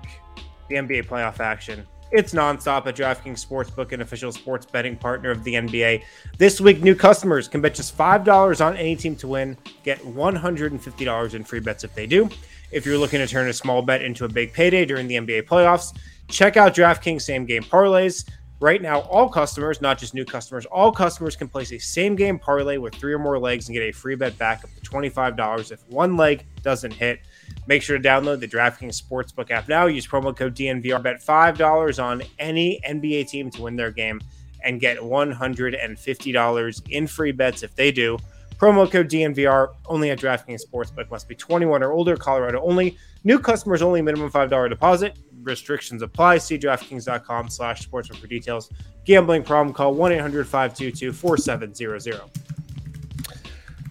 [0.69, 1.85] the NBA playoff action.
[2.11, 6.03] It's nonstop at DraftKings Sportsbook, an official sports betting partner of the NBA.
[6.37, 11.33] This week, new customers can bet just $5 on any team to win, get $150
[11.33, 12.29] in free bets if they do.
[12.71, 15.43] If you're looking to turn a small bet into a big payday during the NBA
[15.43, 18.29] playoffs, check out DraftKings same game parlays.
[18.63, 22.39] Right now, all customers, not just new customers, all customers can place a same game
[22.39, 25.73] parlay with three or more legs and get a free bet back up to $25
[25.73, 27.19] if one leg doesn't hit.
[27.67, 29.87] Make sure to download the DraftKings Sportsbook app now.
[29.87, 31.03] Use promo code DNVR.
[31.03, 34.21] Bet $5 on any NBA team to win their game
[34.63, 38.17] and get $150 in free bets if they do.
[38.55, 42.97] Promo code DNVR only at DraftKings Sportsbook must be 21 or older, Colorado only.
[43.25, 45.17] New customers only, minimum $5 deposit.
[45.43, 46.37] Restrictions apply.
[46.39, 48.71] See DraftKings.com slash sportsbook for details.
[49.05, 52.21] Gambling problem, call 1 800 522 4700.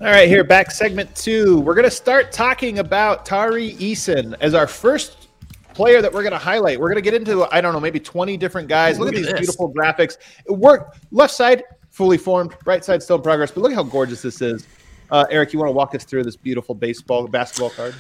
[0.01, 1.61] All right, here back segment two.
[1.61, 5.29] We're going to start talking about Tari Eason as our first
[5.75, 6.81] player that we're going to highlight.
[6.81, 8.99] We're going to get into I don't know maybe twenty different guys.
[8.99, 9.41] Look, Look at at these this.
[9.41, 10.17] beautiful graphics.
[10.47, 10.99] It worked.
[11.13, 13.53] Left side fully formed, right side still in progress.
[13.53, 14.67] But look how gorgeous this is.
[15.11, 17.95] Uh, Eric, you want to walk us through this beautiful baseball basketball card?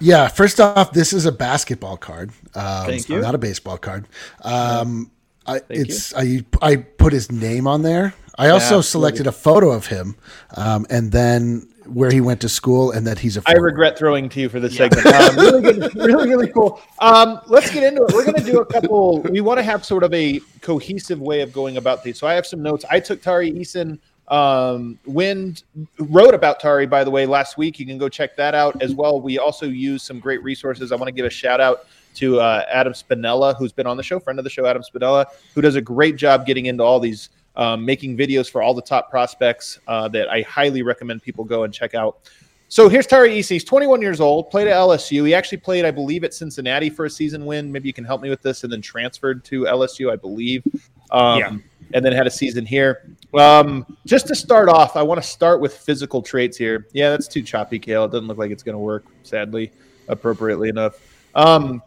[0.00, 2.30] Yeah, first off, this is a basketball card.
[2.54, 3.20] Um, Thank you.
[3.20, 4.06] Not a baseball card.
[4.42, 5.10] Um,
[5.46, 8.14] I, it's I I put his name on there.
[8.36, 8.82] I also absolutely.
[8.84, 10.16] selected a photo of him,
[10.56, 13.42] um, and then where he went to school, and that he's a.
[13.46, 15.06] I regret throwing to you for this segment.
[15.06, 16.80] Um, really good, really, really cool.
[16.98, 18.12] Um, let's get into it.
[18.12, 19.20] We're going to do a couple.
[19.22, 22.18] We want to have sort of a cohesive way of going about these.
[22.18, 22.84] So I have some notes.
[22.90, 23.98] I took Tari Eason.
[24.28, 25.64] Um, Wind
[25.98, 27.78] wrote about Tari, by the way, last week.
[27.78, 29.20] You can go check that out as well.
[29.20, 30.92] We also use some great resources.
[30.92, 34.02] I want to give a shout out to uh, Adam Spinella, who's been on the
[34.02, 37.00] show, friend of the show, Adam Spinella, who does a great job getting into all
[37.00, 41.44] these, um, making videos for all the top prospects uh, that I highly recommend people
[41.44, 42.30] go and check out.
[42.68, 43.50] So here's Tari Eason.
[43.50, 45.26] He's 21 years old, played at LSU.
[45.26, 47.70] He actually played, I believe, at Cincinnati for a season win.
[47.70, 48.64] Maybe you can help me with this.
[48.64, 50.64] And then transferred to LSU, I believe.
[51.10, 51.56] Um, Yeah.
[51.92, 53.14] And then had a season here.
[53.38, 56.86] Um, just to start off, I want to start with physical traits here.
[56.92, 58.04] Yeah, that's too choppy, Kale.
[58.04, 59.72] It doesn't look like it's going to work, sadly,
[60.08, 61.00] appropriately enough.
[61.34, 61.82] Um,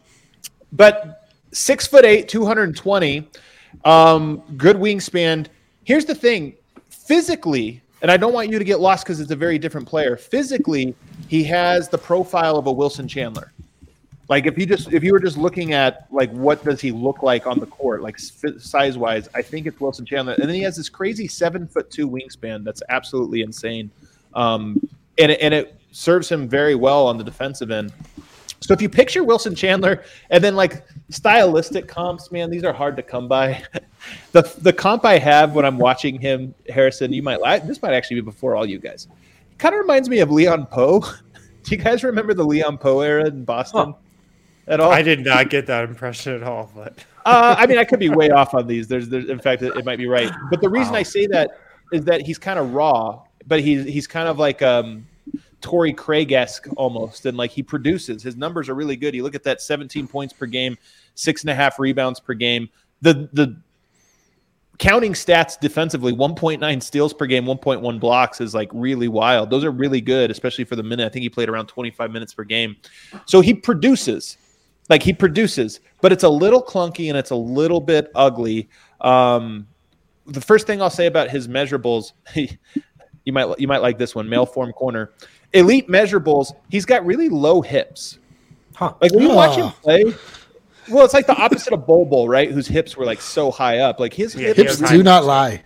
[0.74, 3.30] but six foot eight, 220,
[3.86, 5.48] um, good wingspan.
[5.84, 6.56] Here's the thing
[6.90, 10.18] physically, and I don't want you to get lost because it's a very different player.
[10.18, 10.96] Physically,
[11.28, 13.54] he has the profile of a Wilson Chandler.
[14.30, 17.24] Like if you just if you were just looking at like what does he look
[17.24, 20.34] like on the court, like size wise, I think it's Wilson Chandler.
[20.34, 23.90] And then he has this crazy seven foot two wingspan that's absolutely insane,
[24.34, 24.86] um,
[25.18, 27.94] and it, and it serves him very well on the defensive end.
[28.60, 32.98] So if you picture Wilson Chandler and then like stylistic comps, man, these are hard
[32.98, 33.63] to come by.
[34.34, 37.94] the the comp I have when I'm watching him, Harrison, you might like this might
[37.94, 39.08] actually be before all you guys.
[39.58, 41.02] Kind of reminds me of Leon Powe.
[41.63, 43.94] Do you guys remember the Leon Powe era in Boston
[44.68, 44.92] at all?
[44.92, 48.10] I did not get that impression at all, but uh, I mean, I could be
[48.10, 48.88] way off on these.
[48.88, 50.32] There's, there's in fact, it, it might be right.
[50.50, 51.00] But the reason Wow.
[51.00, 51.60] I say that
[51.92, 55.08] is that he's kind of raw, but he's he's kind of like um,
[55.62, 58.24] Torrey Craig esque almost, and like he produces.
[58.24, 59.16] His numbers are really good.
[59.16, 60.78] You look at that 17 points per game,
[61.16, 62.70] six and a half rebounds per game.
[63.02, 63.58] The the
[64.80, 69.72] counting stats defensively 1.9 steals per game 1.1 blocks is like really wild those are
[69.72, 72.76] really good especially for the minute i think he played around 25 minutes per game
[73.26, 74.38] so he produces
[74.89, 78.69] like he produces but it's a little clunky and it's a little bit ugly.
[79.02, 79.67] Um
[80.26, 84.28] the first thing i'll say about his measurables you might you might like this one
[84.28, 85.12] male form corner.
[85.54, 88.19] Elite measurables he's got really low hips.
[88.76, 88.93] Huh.
[89.02, 90.04] like when you watch him play
[90.89, 92.52] well it's like the opposite of Bol Bol, right?
[92.52, 94.00] Whose hips were like so high up.
[94.00, 95.63] Like his Yeah, hips Hips do not lie.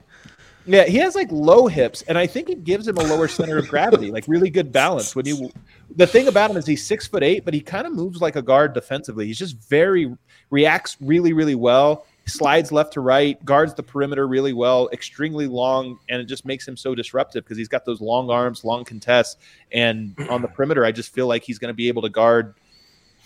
[0.65, 3.57] Yeah, he has like low hips, and I think it gives him a lower center
[3.57, 5.15] of gravity, like really good balance.
[5.15, 5.51] When you,
[5.95, 8.35] the thing about him is he's six foot eight, but he kind of moves like
[8.35, 9.25] a guard defensively.
[9.25, 10.15] He's just very
[10.51, 12.05] reacts really, really well.
[12.27, 16.67] Slides left to right, guards the perimeter really well, extremely long, and it just makes
[16.67, 19.37] him so disruptive because he's got those long arms, long contests,
[19.71, 22.53] and on the perimeter, I just feel like he's going to be able to guard,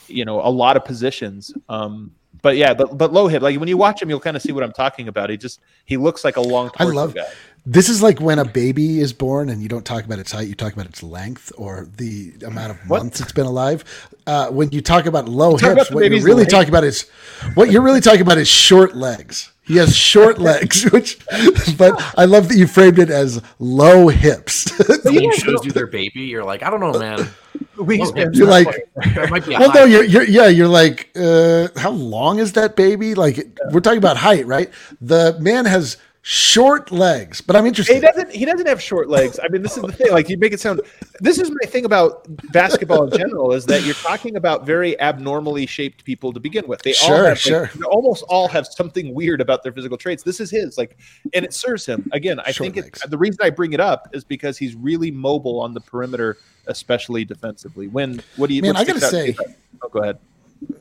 [0.08, 1.54] you know, a lot of positions.
[1.68, 4.44] Um, but yeah, but but low hip, like when you watch him, you'll kind of
[4.44, 5.30] see what I'm talking about.
[5.30, 6.70] He just he looks like a long.
[6.78, 7.26] I torso love guy.
[7.68, 10.48] This is like when a baby is born and you don't talk about its height,
[10.48, 13.00] you talk about its length or the amount of What?
[13.02, 13.84] months it's been alive.
[14.28, 16.52] Uh, when you talk about low talk hips, about what you're really length.
[16.52, 17.10] talking about is
[17.56, 19.52] what you're really talking about is short legs.
[19.66, 21.20] He has short legs, which,
[21.78, 24.72] but I love that you framed it as low hips.
[25.04, 27.20] Someone shows you their baby, you're like, I don't know, man.
[27.76, 28.36] Wingspan.
[28.36, 28.68] You're like,
[29.14, 32.54] There might be a well, no, you're, you're, yeah, you're like, uh, how long is
[32.54, 33.16] that baby?
[33.16, 34.70] Like, we're talking about height, right?
[35.02, 35.98] The man has
[36.28, 37.94] short legs, but I'm interested.
[37.94, 38.32] He doesn't.
[38.32, 39.40] He doesn't have short legs.
[39.44, 40.12] I mean, this is the thing.
[40.12, 40.82] Like you make it sound.
[41.20, 45.68] This is my thing about basketball in general is that you're talking about very abnormally
[45.68, 46.82] shaped people to begin with.
[46.82, 47.70] They all Sure, have, like, sure.
[47.76, 50.24] they almost all have something weird about their physical traits.
[50.24, 50.80] This is his.
[50.80, 50.98] Like,
[51.36, 52.10] and it serves him.
[52.12, 55.12] Again, I Short think it's the reason I bring it up is because he's really
[55.12, 57.88] mobile on the perimeter, especially defensively.
[57.88, 58.64] When what do you?
[58.64, 59.36] Man, I gotta say-
[59.84, 60.18] Oh, go ahead.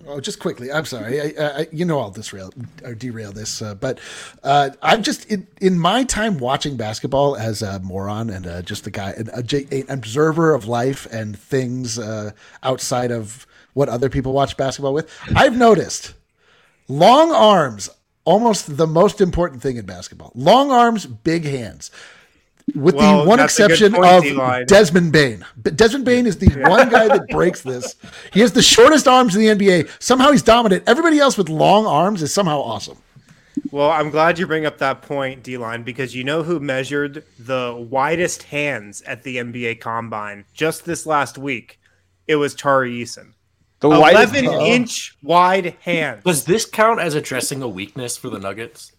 [0.07, 0.71] Oh, just quickly.
[0.71, 1.39] I'm sorry.
[1.39, 3.99] I, I, you know, I'll disrail or derail this, uh, but
[4.43, 8.87] uh, I'm just in, in my time watching basketball as a moron and uh, just
[8.87, 14.33] a guy, an, an observer of life and things uh, outside of what other people
[14.33, 15.11] watch basketball with.
[15.35, 16.15] I've noticed
[16.87, 17.89] long arms,
[18.25, 20.33] almost the most important thing in basketball.
[20.35, 21.91] Long arms, big hands.
[22.75, 24.65] With Well, the one that's a good exception point, of Eli.
[24.65, 25.45] Desmond Bane.
[25.57, 27.95] But Desmond Bane is the one guy that breaks this.
[28.33, 29.91] He has the shortest arms in the NBA.
[30.03, 30.83] Somehow he's dominant.
[30.87, 32.97] Everybody else with long arms is somehow awesome.
[33.71, 37.23] Well, I'm glad you bring up that point, D line, because you know who measured
[37.39, 41.79] the widest hands at the NBA Combine just this last week?
[42.27, 43.33] It was Tari Eason.
[43.81, 44.65] The 11 Oh.
[44.65, 46.23] inch wide hands.
[46.25, 48.93] Does this count as addressing a weakness for the Nuggets?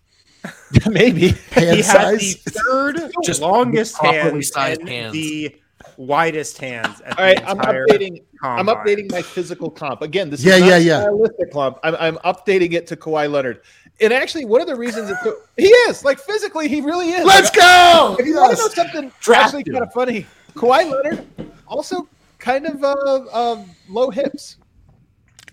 [0.90, 1.30] maybe.
[1.52, 5.14] Hand he had the third Just longest hands sized and hands.
[5.14, 5.56] the
[5.98, 7.02] widest hands.
[7.02, 8.24] At All right, the I'm entire updating.
[8.42, 10.30] I'm updating my physical comp again.
[10.30, 11.02] This Yeah, is yeah, yeah.
[11.02, 11.80] stylistic comp.
[11.84, 13.62] I'm, I'm updating it to Kawhi Leonard.
[14.02, 17.26] And actually, one of the reasons it took, he is like physically, he really is.
[17.26, 18.16] Let's Like, go.
[18.20, 19.74] If you want to know something Draft actually him.
[19.74, 21.26] kind of funny, Kawhi Leonard
[21.68, 22.08] also
[22.40, 22.94] kind of uh,
[23.32, 24.58] uh low hips.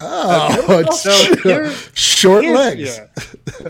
[0.05, 3.01] Oh, So it's here- short Here's- legs.
[3.61, 3.69] yeah.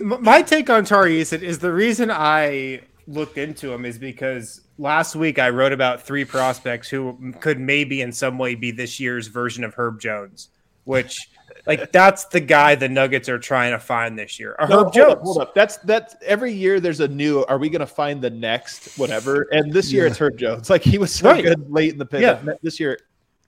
[0.00, 5.14] My take on Tari Eason is the reason I looked into him is because last
[5.16, 9.26] week I wrote about three prospects who could maybe in some way be this year's
[9.26, 10.48] version of Herb Jones,
[10.84, 11.18] which
[11.66, 14.56] like that's the guy the Nuggets are trying to find this year.
[14.58, 15.12] Or No, Herb hold Jones.
[15.12, 15.54] Up, hold up.
[15.54, 16.80] That's that's every year.
[16.80, 17.44] There's a new.
[17.44, 19.42] Are we going to find the next whatever?
[19.52, 20.10] And this year Yeah.
[20.10, 20.70] it's Herb Jones.
[20.70, 21.44] Like he was so Right.
[21.44, 22.22] good late in the pick.
[22.22, 22.40] Yeah.
[22.62, 22.98] This year,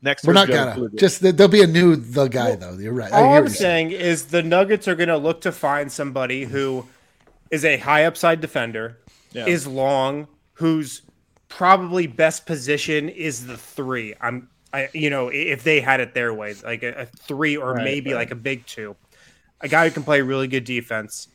[0.02, 0.80] next We're not Jones gonna.
[0.80, 0.98] was good.
[1.00, 2.74] Just there'll be a new the guy though.
[2.78, 3.10] You're right.
[3.12, 3.90] All hear I'm you're saying.
[3.90, 6.86] saying is the Nuggets are going to look to find somebody who
[7.50, 8.98] is a high upside defender,
[9.32, 9.46] Yeah.
[9.46, 11.02] is long, whose
[11.48, 14.14] probably best position is the three.
[14.20, 17.74] I'm, I, you know, if they had it their way, like a, a three or
[17.74, 18.20] Right, maybe right.
[18.20, 18.96] like a big two,
[19.60, 21.28] a guy who can play really good defense,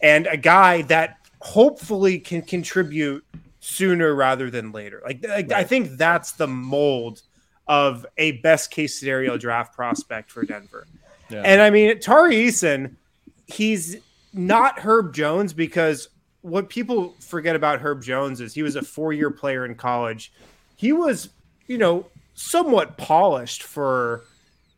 [0.00, 3.24] and a guy that hopefully can contribute
[3.60, 5.02] sooner rather than later.
[5.04, 7.20] Like, like I think that's the mold
[7.68, 10.86] of a best case scenario draft prospect for Denver.
[11.30, 11.42] Yeah.
[11.44, 12.94] And I mean, Tari Eason,
[13.46, 13.96] he's
[14.32, 16.08] not Herb Jones because
[16.42, 20.32] what people forget about Herb Jones is he was a four year player in college.
[20.76, 21.30] He was,
[21.66, 24.22] you know, somewhat polished for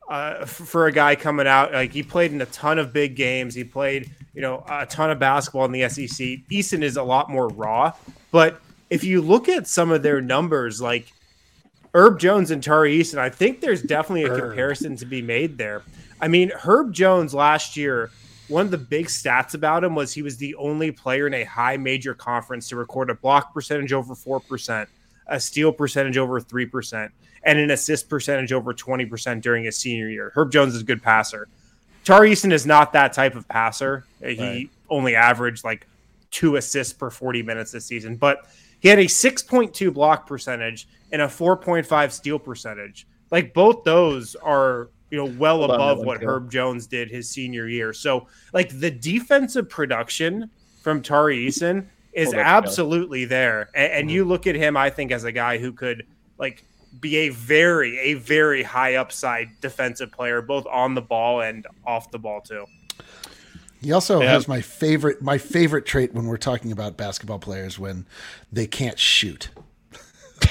[0.08, 1.72] uh, for a guy coming out.
[1.72, 3.54] Like he played in a ton of big games.
[3.54, 6.26] He played, you know, a ton of basketball in the SEC.
[6.50, 7.92] Eason is a lot more raw,
[8.32, 11.12] but if you look at some of their numbers, like
[11.94, 13.18] Herb Jones and Tari Eason.
[13.18, 14.40] I think there's definitely a Herb.
[14.50, 15.82] comparison to be made there.
[16.20, 18.10] I mean, Herb Jones last year,
[18.48, 21.44] one of the big stats about him was he was the only player in a
[21.44, 24.86] high major conference to record a block percentage over 4%,
[25.26, 27.10] a steal percentage over 3%,
[27.44, 30.30] and an assist percentage over 20% during his senior year.
[30.34, 31.48] Herb Jones is a good passer.
[32.04, 34.04] Tari Eason is not that type of passer.
[34.22, 34.70] He Right.
[34.88, 35.86] only averaged like
[36.30, 38.46] two assists per 40 minutes this season, but
[38.80, 43.06] he had a 6.2 block percentage and a 4.5 steal percentage.
[43.30, 46.28] Like both those are, you know, well Hold above that what good.
[46.28, 47.92] Herb Jones did his senior year.
[47.92, 50.50] So, like the defensive production
[50.82, 53.70] from Tari Eason is Hold up, absolutely there.
[53.74, 56.06] And, and you look at him, I think, as a guy who could
[56.38, 56.64] like
[57.00, 62.10] be a very, a very high upside defensive player, both on the ball and off
[62.10, 62.66] the ball too.
[63.80, 64.32] He also Yeah.
[64.32, 68.06] has my favorite my favorite trait when we're talking about basketball players when
[68.52, 69.48] they can't shoot.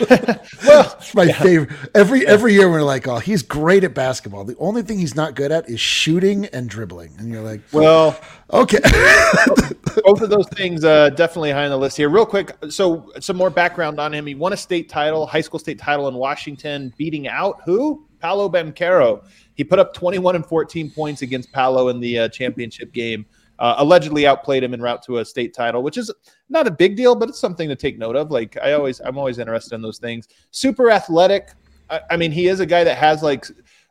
[0.65, 1.69] well, it's my favorite.
[1.95, 4.43] Every every year we're like, oh, he's great at basketball.
[4.45, 7.11] The only thing he's not good at is shooting and dribbling.
[7.17, 8.19] And you're like, Well,
[8.53, 8.77] okay,
[10.03, 12.09] both of those things uh, definitely high on the list here.
[12.09, 14.27] Real quick, so some more background on him.
[14.27, 18.05] He won a state title, high school state title in Washington, beating out who?
[18.19, 19.23] Paolo Banchero.
[19.59, 23.25] He put up 21 and 14 points against Paolo in the uh, championship game.
[23.59, 26.09] Uh, allegedly outplayed him en route to a state title, which is
[26.47, 28.31] not a big deal, but it's something to take note of.
[28.31, 30.29] Like I always, I'm always interested in those things.
[30.51, 31.49] Super athletic.
[31.89, 33.47] I, I mean, he is a guy that has like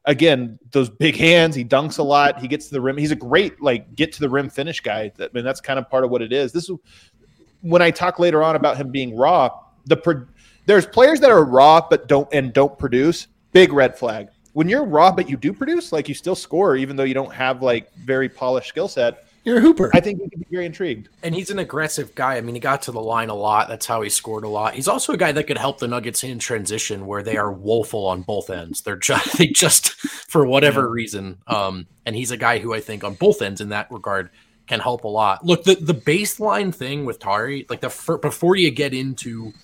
[0.07, 1.55] again, those big hands.
[1.55, 2.41] He dunks a lot.
[2.41, 2.97] He gets to the rim.
[2.97, 5.12] He's a great like get to the rim finish guy.
[5.21, 6.51] I mean, that's kind of part of what it is.
[6.51, 6.79] This is
[7.61, 9.51] when I talk later on about him being raw.
[9.85, 10.25] The pro-
[10.64, 13.27] there's players that are raw but don't and don't produce.
[13.53, 14.29] Big red flag.
[14.53, 17.32] When you're raw but you do produce, like you still score even though you don't
[17.32, 19.24] have like very polished skill set.
[19.44, 19.90] You're a hooper.
[19.94, 21.09] I think you could be very intrigued.
[21.22, 22.36] And he's an aggressive guy.
[22.36, 23.68] I mean, he got to the line a lot.
[23.68, 24.74] That's how he scored a lot.
[24.74, 28.07] He's also a guy that could help the Nuggets in transition, where they are woeful
[28.07, 28.82] on both ends.
[28.82, 30.88] They're just they just for whatever yeah.
[30.90, 31.38] reason.
[31.46, 34.28] Um, and he's a guy who I think on both ends in that regard
[34.66, 35.46] can help a lot.
[35.46, 39.55] Look, the the baseline thing with Tari, like the before you get into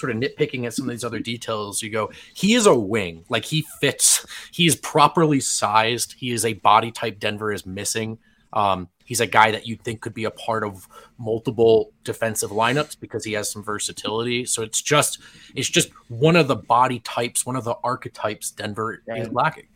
[0.00, 3.24] sort of nitpicking at some of these other details, you go, he is a wing.
[3.28, 4.26] Like he fits.
[4.50, 6.14] He is properly sized.
[6.18, 8.18] He is a body type Denver is missing.
[8.52, 10.88] Um, he's a guy that you think could be a part of
[11.18, 14.44] multiple defensive lineups because he has some versatility.
[14.44, 15.20] So it's just
[15.54, 19.22] it's just one of the body types, one of the archetypes Denver right.
[19.22, 19.68] is lacking.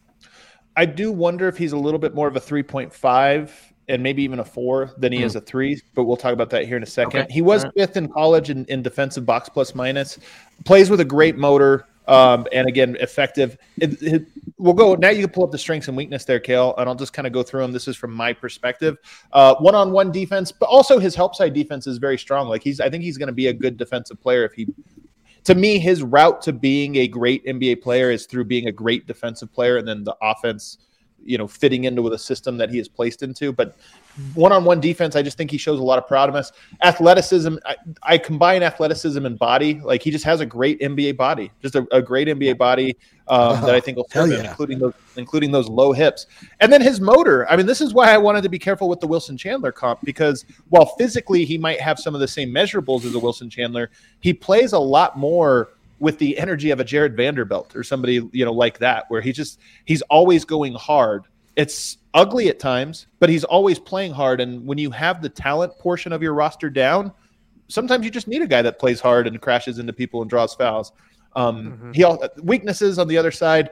[0.77, 3.51] I do wonder if he's a little bit more of a 3.5
[3.89, 5.25] and maybe even a four than he mm.
[5.25, 7.23] is a three, but we'll talk about that here in a second.
[7.23, 7.33] Okay.
[7.33, 7.73] He was right.
[7.77, 10.19] fifth in college in, in defensive box plus minus,
[10.65, 13.57] plays with a great motor, um, and again, effective.
[13.79, 14.27] It, it,
[14.59, 15.11] we'll go now.
[15.11, 17.33] You can pull up the strengths and weakness there, Kale, and I'll just kind of
[17.33, 17.73] go through them.
[17.73, 18.99] This is from my perspective.
[19.33, 22.49] One on one defense, but also his help side defense is very strong.
[22.49, 24.69] Like he's, I think he's going to be a good defensive player if he.
[25.45, 29.07] To me, his route to being a great NBA player is through being a great
[29.07, 30.79] defensive player, and then the offense
[31.25, 33.53] you know fitting into the system that he is placed into.
[33.53, 33.77] But
[34.35, 36.53] one-on-one defense, I just think he shows a lot of promise.
[36.83, 39.81] Athleticism, I, I, combine athleticism and body.
[39.81, 42.97] Like he just has a great NBA body, just a, a great NBA body
[43.27, 44.51] um, that I think will serve him, yeah.
[44.51, 46.27] including those including those low hips.
[46.61, 47.49] And then his motor.
[47.51, 50.01] I mean, this is why I wanted to be careful with the Wilson Chandler comp
[50.05, 53.91] because while physically he might have some of the same measurables as a Wilson Chandler,
[54.21, 55.71] he plays a lot more
[56.05, 59.33] with the energy of a Jarred Vanderbilt or somebody you know like that, where he
[59.33, 61.25] just he's always going hard.
[61.57, 64.41] It's ugly at times, but he's always playing hard.
[64.41, 67.13] And when you have the talent portion of your roster down,
[67.69, 70.55] sometimes you just need a guy that plays hard and crashes into people and draws
[70.55, 70.93] fouls.
[71.35, 71.93] Um, mm-hmm.
[71.93, 73.71] He all, weaknesses on the other side.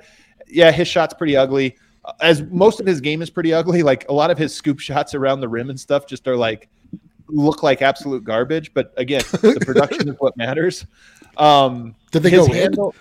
[0.49, 1.77] Yeah, his shot's pretty ugly.
[2.21, 3.83] As most of his game is pretty ugly.
[3.83, 6.69] Like a lot of his scoop shots around the rim and stuff just are like
[7.29, 8.73] look like absolute garbage.
[8.75, 10.87] But again, the production is what matters.
[11.37, 12.95] Um, Did they go handle?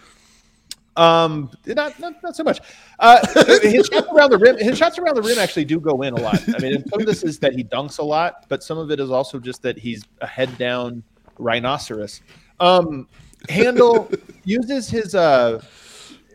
[0.98, 2.60] Um, not, not not so much.
[3.00, 3.26] Uh,
[3.62, 6.20] his shots around the rim, his shots around the rim actually do go in a
[6.22, 6.42] lot.
[6.54, 9.00] I mean, some of this is that he dunks a lot, but some of it
[9.00, 11.02] is also just that he's a head down
[11.38, 12.22] rhinoceros.
[12.60, 13.08] Um,
[13.50, 14.12] handle
[14.44, 15.62] uses his uh,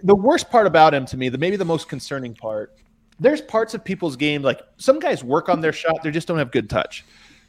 [0.02, 2.74] the worst part about him to me, the maybe the most concerning part.
[3.20, 6.38] There's parts of people's game like some guys work on their shot, they just don't
[6.38, 7.04] have good touch.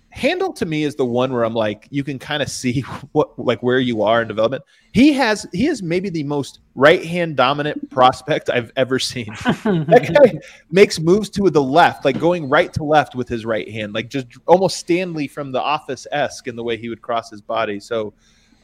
[0.09, 2.81] Handle to me is the one where I'm like, you can kind of see
[3.11, 4.63] what like where you are in development.
[4.93, 9.27] He has he is maybe the most right hand dominant prospect I've ever seen.
[9.45, 10.39] that guy
[10.71, 14.09] makes moves to the left, like going right to left with his right hand, like
[14.09, 17.79] just almost Stanley from the office esque in the way he would cross his body.
[17.79, 18.13] So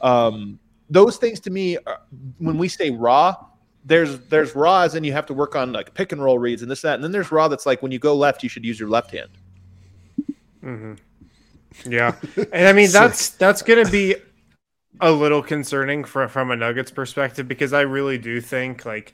[0.00, 0.58] um,
[0.90, 2.00] those things to me, are,
[2.38, 3.36] when we say raw,
[3.84, 6.62] there's there's raw as in you have to work on like pick and roll reads
[6.62, 8.64] and this that, and then there's raw that's like when you go left, you should
[8.64, 9.30] use your left hand.
[10.62, 10.94] Mm-hmm.
[11.84, 12.16] Yeah,
[12.52, 14.16] and I mean that's that's gonna be
[15.00, 19.12] a little concerning for, from a Nuggets perspective because I really do think like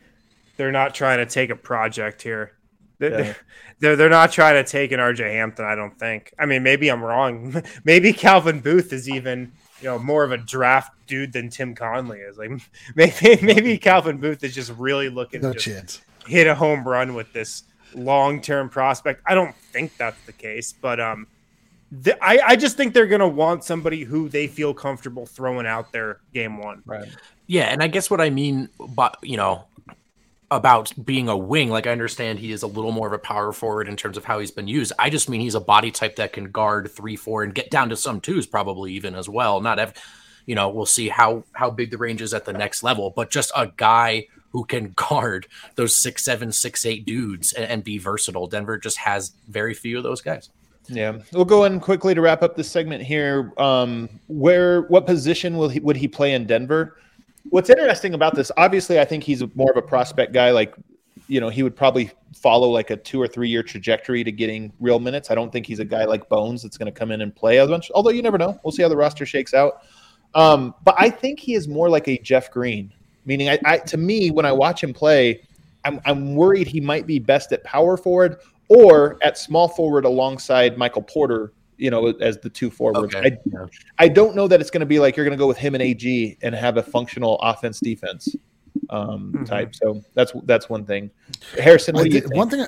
[0.57, 2.53] they're not trying to take a project here.
[2.99, 3.35] They're, yeah.
[3.79, 5.65] they're, they're not trying to take an RJ Hampton.
[5.65, 6.35] I don't think.
[6.39, 7.63] I mean, maybe I'm wrong.
[7.85, 12.21] maybe Calvin Booth is even you know more of a draft dude than Tim Connolly
[12.21, 12.37] is.
[12.37, 12.51] Like
[12.95, 17.15] maybe maybe Calvin Booth is just really looking no to chance hit a home run
[17.15, 19.23] with this long term prospect.
[19.27, 21.27] I don't think that's the case, but um
[21.93, 25.67] the, I, I just think they're going to want somebody who they feel comfortable throwing
[25.67, 26.83] out there game one.
[26.87, 27.09] Right.
[27.47, 27.65] Yeah.
[27.65, 29.65] And I guess what I mean, but you know,
[30.51, 33.53] about being a wing, like I understand he is a little more of a power
[33.53, 34.93] forward in terms of how he's been used.
[34.99, 37.89] I just mean he's a body type that can guard three, four, and get down
[37.91, 39.61] to some twos, probably even as well.
[39.61, 39.95] Not have,
[40.47, 43.31] you know, we'll see how how big the range is at the next level, but
[43.31, 47.99] just a guy who can guard those six, seven, six, eight dudes and, and be
[47.99, 48.49] versatile.
[48.49, 50.51] Denver just has very few of those guys.
[50.91, 53.53] Yeah, we'll go in quickly to wrap up this segment here.
[53.59, 56.99] Um, where, what position will he, would he play in Denver?
[57.51, 60.51] What's interesting about this, obviously, I think he's more of a prospect guy.
[60.51, 60.75] Like,
[61.29, 64.73] you know, he would probably follow like a two or three year trajectory to getting
[64.81, 65.31] real minutes.
[65.31, 67.59] I don't think he's a guy like Bones that's going to come in and play
[67.59, 67.91] a bunch.
[67.95, 69.85] Although you never know, we'll see how the roster shakes out.
[70.35, 72.93] Um, but I think he is more like a Jeff Green,
[73.27, 75.43] meaning, I, I to me, when I watch him play,
[75.85, 78.39] I'm, I'm worried he might be best at power forward
[78.71, 83.15] or at small forward alongside Michael Porter, you know, as the two forwards.
[83.15, 83.37] Okay.
[83.99, 85.59] I, I don't know that it's going to be like you're going to go with
[85.59, 88.35] him and AG and have a functional offense defense.
[88.89, 89.47] um, Mhm.
[89.47, 89.75] type.
[89.75, 91.11] So that's that's one thing.
[91.59, 92.37] Harrison, what I do you did- think?
[92.39, 92.67] one thing, I,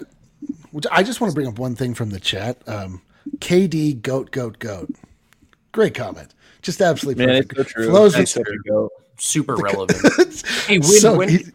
[0.72, 2.58] which I just want to bring up one thing from the chat.
[2.68, 3.00] Um,
[3.38, 4.90] KD goat goat goat.
[5.72, 6.34] Great comment.
[6.60, 7.58] Just absolutely Man, perfect.
[7.60, 7.90] it's so true.
[7.90, 8.88] Flows with such a.
[9.18, 10.00] Super relevant.
[10.66, 11.46] Hey, when, so when, he-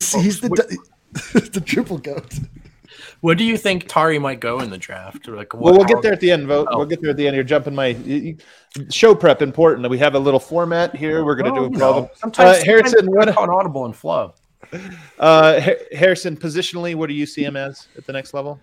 [0.00, 0.48] he's, he's the
[1.52, 2.32] the triple goat.
[3.22, 5.26] When do you think Tari might go in the draft?
[5.26, 6.46] Like, what, Well, we'll get there at the end.
[6.46, 6.68] Vogt.
[6.70, 6.78] Oh.
[6.78, 7.34] We'll get there at the end.
[7.34, 8.36] You're jumping my you-
[8.76, 9.88] you- show prep important.
[9.88, 11.24] We have a little format here.
[11.24, 13.96] We're going to Well, do you a know, sometimes, Uh, Harrison, what- on Audible and
[13.96, 14.34] Flow.
[15.18, 18.58] Uh, Ha- Harrison, positionally, what do you see him as at the next level?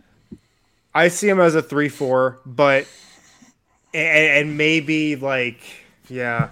[0.93, 2.85] I see him as a three four, but
[3.93, 5.61] and, and maybe like
[6.09, 6.49] yeah,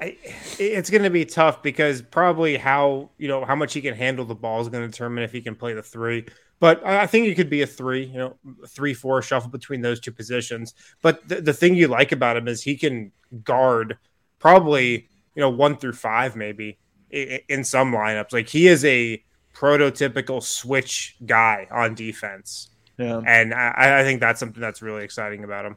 [0.00, 0.16] I,
[0.58, 4.24] it's going to be tough because probably how you know how much he can handle
[4.24, 6.26] the ball is going to determine if he can play the three.
[6.58, 8.36] But I think it could be a three, you know,
[8.68, 10.74] three four shuffle between those two positions.
[11.02, 13.12] But the, the thing you like about him is he can
[13.44, 13.98] guard
[14.38, 16.78] probably you know one through five maybe
[17.12, 18.32] i- i- in some lineups.
[18.32, 19.22] Like he is a
[19.54, 25.44] prototypical switch guy on defense Yeah, and I, I think that's something that's really exciting
[25.44, 25.76] about him.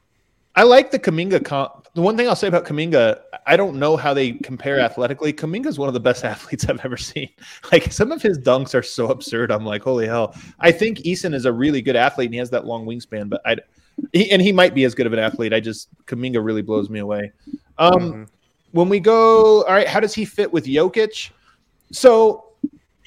[0.55, 1.87] I like the Kuminga comp.
[1.93, 5.31] The one thing I'll say about Kuminga, I don't know how they compare athletically.
[5.33, 7.29] Kuminga is one of the best athletes I've ever seen.
[7.71, 9.51] Like some of his dunks are so absurd.
[9.51, 10.35] I'm like, holy hell!
[10.59, 13.41] I think Eason is a really good athlete and he has that long wingspan, but
[13.45, 13.57] I,
[14.13, 15.53] he, and he might be as good of an athlete.
[15.53, 17.31] I just Kuminga really blows me away.
[17.77, 18.27] Um, Mhm.
[18.71, 21.29] when we go, all right, how does he fit with Jokic?
[21.91, 22.45] So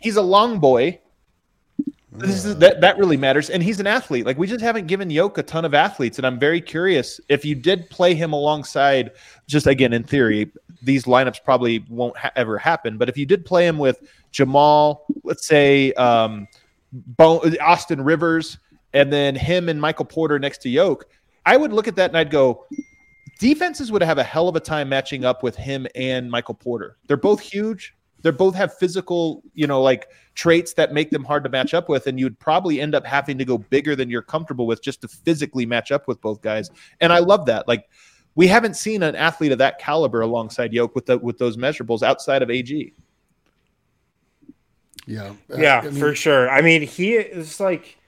[0.00, 0.98] he's a long boy.
[2.14, 4.26] This is, that that really matters, and he's an athlete.
[4.26, 7.44] Like we just haven't given Yoke a ton of athletes, and I'm very curious if
[7.44, 9.12] you did play him alongside.
[9.46, 10.52] Just again, in theory,
[10.82, 12.98] these lineups probably won't ha- ever happen.
[12.98, 16.48] But if you did play him with Jamal, let's say um,
[16.92, 18.58] Bo- Austin Rivers,
[18.92, 21.06] and then him and Michael Porter next to Yoke,
[21.46, 22.66] I would look at that and I'd go,
[23.38, 26.98] defenses would have a hell of a time matching up with him and Michael Porter.
[27.06, 27.94] They're both huge.
[28.22, 31.88] They both have physical, you know, like traits that make them hard to match up
[31.88, 35.02] with, and you'd probably end up having to go bigger than you're comfortable with just
[35.02, 36.70] to physically match up with both guys.
[37.00, 37.68] And I love that.
[37.68, 37.88] Like
[38.34, 42.02] we haven't seen an athlete of that caliber alongside Yoke with the, with those measurables
[42.02, 42.92] outside of AG.
[45.06, 46.48] Yeah, yeah, I mean, for sure.
[46.48, 47.98] I mean, he is like.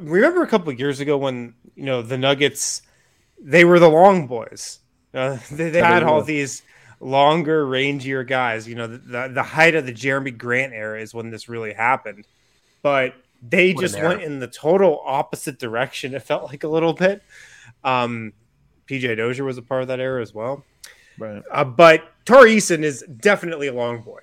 [0.00, 2.82] Remember a couple of years ago when you know the Nuggets,
[3.40, 4.80] they were the long boys.
[5.12, 6.62] Uh, they, they had all these
[7.00, 8.68] longer, rangier guys.
[8.68, 11.72] You know, the, the the height of the Jerami Grant era is when this really
[11.72, 12.26] happened,
[12.82, 16.14] but they What just went in the total opposite direction.
[16.14, 17.22] It felt like a little bit.
[17.84, 18.32] Um,
[18.88, 20.64] PJ Dozier was a part of that era as well.
[21.18, 21.42] Right.
[21.50, 24.20] Uh, but Tari Eason is definitely a long boy.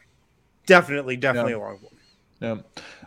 [0.65, 1.87] Definitely, definitely a long boy.
[2.41, 2.57] Yeah.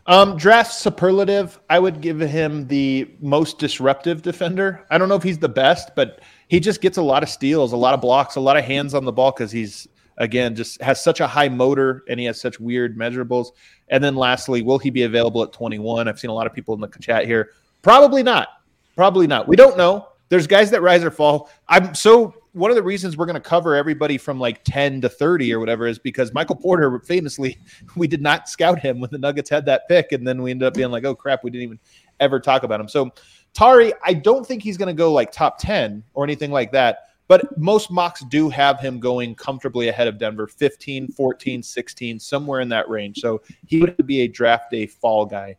[0.08, 4.86] Um, draft superlative, I would give him the most disruptive defender.
[4.90, 7.74] I don't know if he's the best, but he just gets a lot of steals,
[7.74, 9.86] a lot of blocks, a lot of hands on the ball because he's
[10.16, 13.48] again just has such a high motor and he has such weird measurables.
[13.88, 16.08] And then lastly, will he be available at 21?
[16.08, 17.50] I've seen a lot of people in the chat here.
[17.82, 18.48] Probably not.
[18.96, 19.46] Probably not.
[19.46, 20.08] We don't know.
[20.30, 21.50] There's guys that rise or fall.
[21.68, 25.08] I'm so one of the reasons we're going to cover everybody from like 10 to
[25.08, 27.58] 30 or whatever is because Michael Porter famously
[27.96, 30.66] we did not scout him when the Nuggets had that pick, and then we ended
[30.66, 31.78] up being like, oh crap, we didn't even
[32.20, 32.88] ever talk about him.
[32.88, 33.10] So
[33.54, 37.04] Tari, I don't think he's going to go like top 10 or anything like that.
[37.28, 42.60] But most mocks do have him going comfortably ahead of Denver 15, 14, 16, somewhere
[42.60, 43.20] in that range.
[43.20, 45.56] So he would be a draft day fall guy.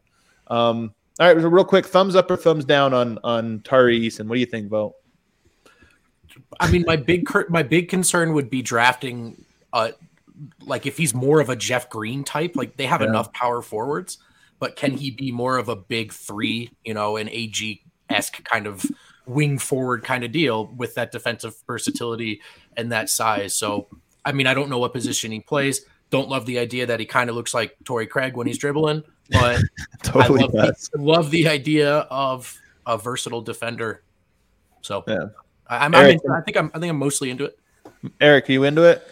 [0.47, 4.27] Um, all right, real quick, thumbs up or thumbs down on on Tari Eason.
[4.27, 4.95] What do you think, Bo?
[6.59, 9.91] I mean, my big my big concern would be drafting, uh,
[10.61, 12.55] like if he's more of a Jeff Green type.
[12.55, 13.07] Like they have Yeah.
[13.07, 14.17] enough power forwards,
[14.59, 16.71] but can he be more of a big three?
[16.85, 18.85] You know, an AG esque kind of
[19.25, 22.41] wing forward kind of deal with that defensive versatility
[22.75, 23.55] and that size.
[23.55, 23.87] So,
[24.25, 25.81] I mean, I don't know what position he plays.
[26.09, 29.03] Don't love the idea that he kind of looks like Torrey Craig when he's dribbling,
[29.29, 29.61] but
[30.03, 32.57] Totally I love the, love the idea of
[32.87, 34.01] a versatile defender.
[34.81, 35.25] So Yeah.
[35.69, 36.13] I, I'm, I'm Eric.
[36.15, 37.59] into, I think I'm I think I'm mostly into it.
[38.19, 39.05] Eric, are you into it?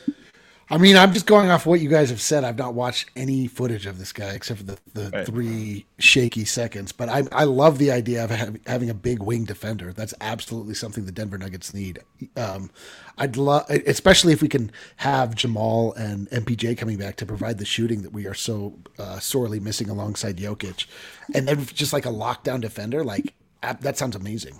[0.69, 2.43] I mean, I'm just going off what you guys have said.
[2.43, 5.25] I've not watched any footage of this guy except for the, the Right.
[5.25, 6.91] three shaky seconds.
[6.91, 9.93] But I, I love the idea of having, having a big wing defender.
[9.93, 11.99] That's absolutely something the Denver Nuggets need.
[12.35, 12.69] Um,
[13.17, 17.65] I'd love, especially if we can have Jamal and MPJ coming back to provide the
[17.65, 20.85] shooting that we are so uh, sorely missing alongside Jokic,
[21.33, 23.33] and then just like a lockdown defender, like
[23.63, 24.59] ab- that sounds amazing.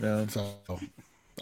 [0.00, 0.28] Yeah.
[0.28, 0.54] So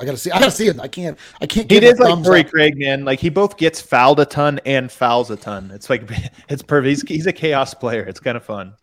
[0.01, 0.31] I gotta see.
[0.31, 0.79] I gotta see it.
[0.81, 1.19] I can't.
[1.41, 1.71] I can't.
[1.71, 2.51] He give a is like thumbs Torrey up.
[2.51, 3.05] Craig, man.
[3.05, 5.71] Like he both gets fouled a ton and fouls a ton.
[5.73, 6.09] It's like
[6.49, 6.89] it's perfect.
[6.89, 8.03] He's, he's a chaos player.
[8.03, 8.75] It's kind of fun.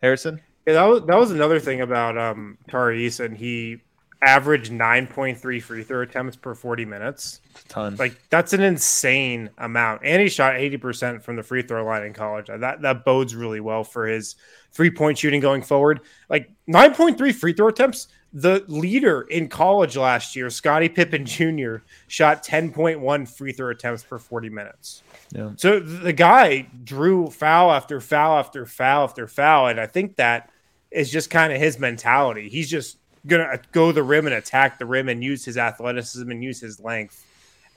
[0.00, 3.36] Harrison, Yeah, that was that was another thing about um Tari Eason.
[3.36, 3.80] He
[4.22, 7.40] averaged 9.3 free throw attempts per 40 minutes.
[7.50, 7.96] It's a ton.
[7.96, 10.02] Like that's an insane amount.
[10.04, 12.46] And he shot 80% from the free throw line in college.
[12.46, 14.36] That that bodes really well for his
[14.72, 16.00] three-point shooting going forward.
[16.28, 18.08] Like 9.3 free throw attempts.
[18.34, 21.76] The leader in college last year, Scottie Pippen Jr.,
[22.06, 25.02] shot 10.1 free throw attempts per 40 minutes.
[25.32, 25.50] Yeah.
[25.56, 29.66] So the guy drew foul after foul after foul after foul.
[29.68, 30.50] And I think that
[30.90, 32.48] is just kind of his mentality.
[32.48, 36.30] He's just gonna uh, go the rim and attack the rim and use his athleticism
[36.30, 37.24] and use his length,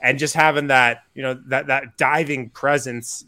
[0.00, 3.24] and just having that you know that that diving presence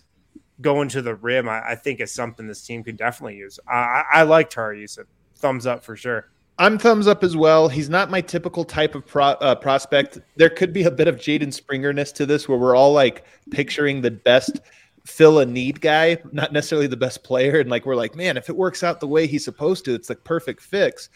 [0.60, 3.60] going to the rim, I, I think is something this team could definitely use.
[3.68, 5.06] I, I, I like Tari Yusuf.
[5.36, 6.28] Thumbs up for sure.
[6.60, 7.68] I'm thumbs up as well.
[7.68, 10.18] He's not my typical type of pro, uh, prospect.
[10.36, 14.00] There could be a bit of Jaden Springerness to this, where we're all like picturing
[14.00, 14.60] the best
[15.04, 18.48] fill a need guy, not necessarily the best player, and like we're like, man, if
[18.48, 21.08] it works out the way he's supposed to, it's the perfect fix.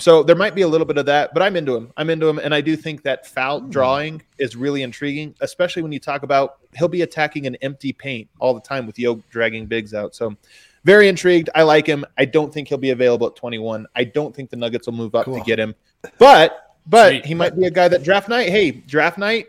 [0.00, 1.92] So there might be a little bit of that, but I'm into him.
[1.96, 5.92] I'm into him, and I do think that foul drawing is really intriguing, especially when
[5.92, 9.66] you talk about he'll be attacking an empty paint all the time with Yoke dragging
[9.66, 10.14] bigs out.
[10.14, 10.36] So
[10.84, 11.50] very intrigued.
[11.54, 12.04] I like him.
[12.18, 13.86] I don't think he'll be available at 21.
[13.96, 15.38] I don't think the Nuggets will move up Cool.
[15.38, 15.74] to get him,
[16.18, 17.26] but but Sweet.
[17.26, 18.50] he might be a guy that draft night.
[18.50, 19.46] Hey, draft night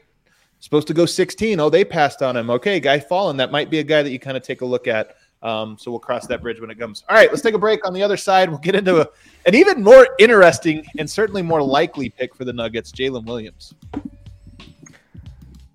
[0.59, 1.59] supposed to go 16.
[1.59, 2.49] Oh, they passed on him.
[2.49, 3.37] Okay, guy fallen.
[3.37, 5.17] That might be a guy that you kind of take a look at.
[5.43, 7.03] Um, so we'll cross that bridge when it comes.
[7.07, 7.85] All right, let's take a break.
[7.85, 9.07] On the other side, we'll get into a,
[9.45, 13.75] an even more interesting and certainly more likely pick for the Nuggets, Jalen Williams.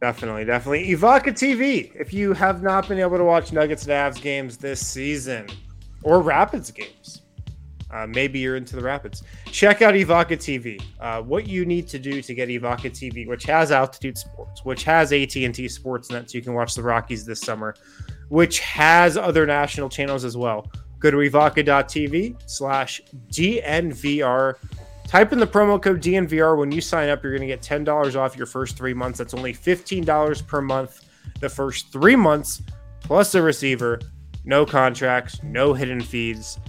[0.01, 0.89] Definitely, definitely.
[0.89, 1.95] Evoca TV.
[1.95, 5.47] If you have not been able to watch Nuggets and Avs games this season
[6.03, 7.21] or Rapids games,
[7.91, 9.23] uh, maybe you're into the Rapids.
[9.47, 10.83] Check out Evoca TV.
[11.01, 14.85] Uh, what you need to do to get Evoca TV, which has Altitude Sports, which
[14.85, 17.75] has AT&T Sportsnet, so you can watch the Rockies this summer,
[18.29, 20.71] which has other national channels as well.
[21.01, 24.55] Go to Evoca.tv slash DNVR.
[25.11, 27.25] Type in the promo code DNVR when you sign up.
[27.25, 29.19] You're going to get $10 off your first three months.
[29.19, 31.05] That's only $15 per month
[31.41, 32.63] the first three months,
[33.01, 33.99] plus a receiver.
[34.45, 36.61] No contracts, no hidden fees.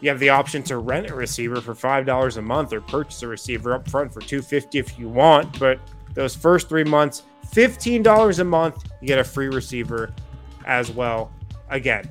[0.00, 3.28] You have the option to rent a receiver for $5 a month or purchase a
[3.28, 5.60] receiver up front for 250 if you want.
[5.60, 5.78] But
[6.14, 10.10] those first three months, $15 a month, you get a free receiver
[10.64, 11.30] as well.
[11.68, 12.10] Again,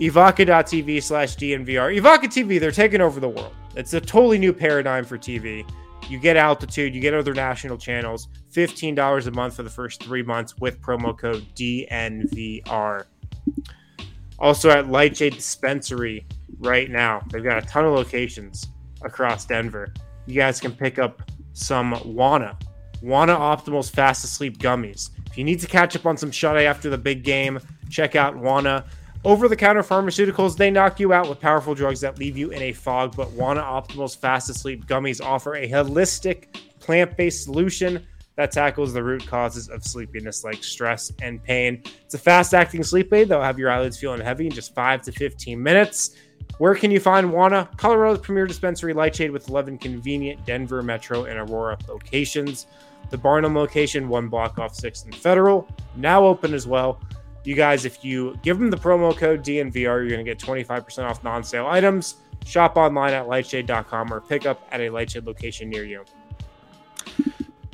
[0.00, 1.96] Evoca.tv slash DNVR.
[1.96, 3.54] Evoca TV, they're taking over the world.
[3.74, 5.68] It's a totally new paradigm for TV.
[6.08, 10.22] You get altitude, you get other national channels, $15 a month for the first three
[10.22, 13.04] months with promo code DNVR.
[14.38, 16.26] Also at Lightshade Dispensary
[16.58, 17.22] right now.
[17.30, 18.66] They've got a ton of locations
[19.02, 19.92] across Denver.
[20.26, 22.60] You guys can pick up some Wana,
[23.02, 25.10] Wana Optimal's Fast Asleep gummies.
[25.30, 27.58] If you need to catch up on some shut eye after the big game,
[27.88, 28.84] check out Wana.
[29.24, 32.60] Over the counter pharmaceuticals, they knock you out with powerful drugs that leave you in
[32.60, 38.04] a fog, but Wana Optimal's Fast Asleep gummies offer a holistic plant based solution
[38.34, 41.84] that tackles the root causes of sleepiness like stress and pain.
[42.04, 45.02] It's a fast acting sleep aid that'll have your eyelids feeling heavy in just 5
[45.02, 46.16] to 15 minutes.
[46.58, 47.76] Where can you find Wana?
[47.76, 52.66] Colorado's premier dispensary Lightshade with 11 convenient Denver Metro and Aurora locations.
[53.10, 57.00] The Barnum location, one block off 6th and Federal, now open as well.
[57.44, 61.04] You guys, if you give them the promo code DNVR, you're going to get 25%
[61.04, 62.16] off non sale items.
[62.44, 66.04] Shop online at lightshade.com or pick up at a Lightshade location near you.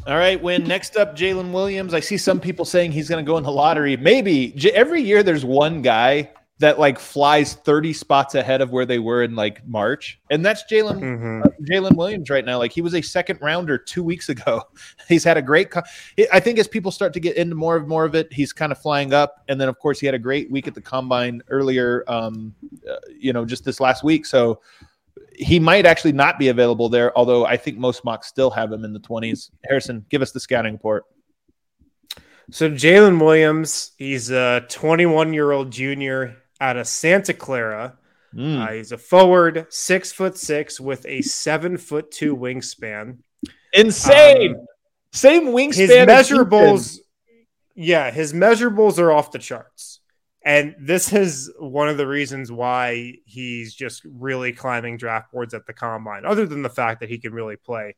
[0.07, 1.93] All right, when next up, Jalen Williams.
[1.93, 3.97] I see some people saying he's going to go in the lottery.
[3.97, 6.31] Maybe every year there's one guy
[6.61, 10.65] that like flies 30 spots ahead of where they were in like March, and that's
[10.71, 11.47] Jalen Mhm.
[11.47, 12.59] uh, Jalen Williams right now.
[12.59, 14.63] Like he was a second rounder two weeks ago.
[15.09, 15.71] He's had a great.
[15.71, 15.83] Co-
[16.33, 18.73] I think as people start to get into more of more of it, he's kind
[18.73, 19.45] of flying up.
[19.49, 22.03] And then of course he had a great week at the combine earlier.
[22.09, 22.55] Um,
[22.91, 24.27] uh, you know, just this last week.
[24.27, 24.61] So
[25.37, 27.17] he might actually not be available there.
[27.17, 29.51] Although I think most mocks still have him in the 20s.
[29.65, 31.05] Harrison, give us the scouting report.
[32.51, 37.99] So Jalen Williams, he's a 21 year old junior out of Santa Clara.
[38.35, 38.61] Mm.
[38.61, 43.19] Uh, he's a forward, six foot six with a seven foot two wingspan.
[43.73, 44.55] Insane.
[44.55, 44.67] Um,
[45.13, 45.75] Same wingspan.
[45.75, 46.99] His measurables,
[47.75, 50.01] yeah, his measurables are off the charts.
[50.45, 55.67] And this is one of the reasons why he's just really climbing draft boards at
[55.67, 57.97] the combine, other than the fact that he can really play.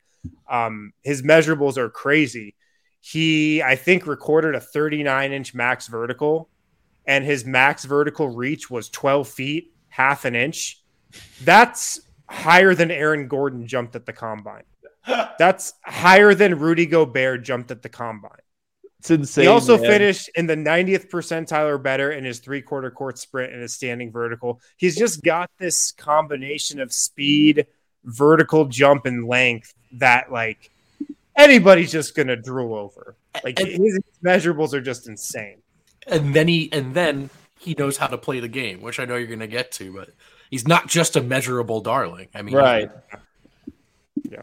[0.48, 2.54] Um, his measurables are crazy.
[3.00, 6.48] He, I think, recorded a 39 inch max vertical,
[7.10, 10.80] and his max vertical reach was 12 feet, half an inch.
[11.42, 14.62] That's higher than Aaron Gordon jumped at the combine.
[15.06, 18.30] That's higher than Rudy Gobert jumped at the combine.
[19.00, 19.42] It's insane.
[19.42, 19.90] He also man.
[19.90, 23.74] finished in the 90th percentile or better in his three quarter court sprint and his
[23.74, 24.60] standing vertical.
[24.76, 27.66] He's just got this combination of speed,
[28.04, 30.70] vertical jump and length that like
[31.36, 33.16] anybody's just gonna drool over.
[33.42, 35.62] Like And- his, his measurables are just insane.
[36.06, 39.16] And then he and then he knows how to play the game, which I know
[39.16, 40.10] you're going to get to, but
[40.50, 42.28] he's not just a measurable darling.
[42.34, 42.90] I mean, Right.
[44.22, 44.42] Yeah.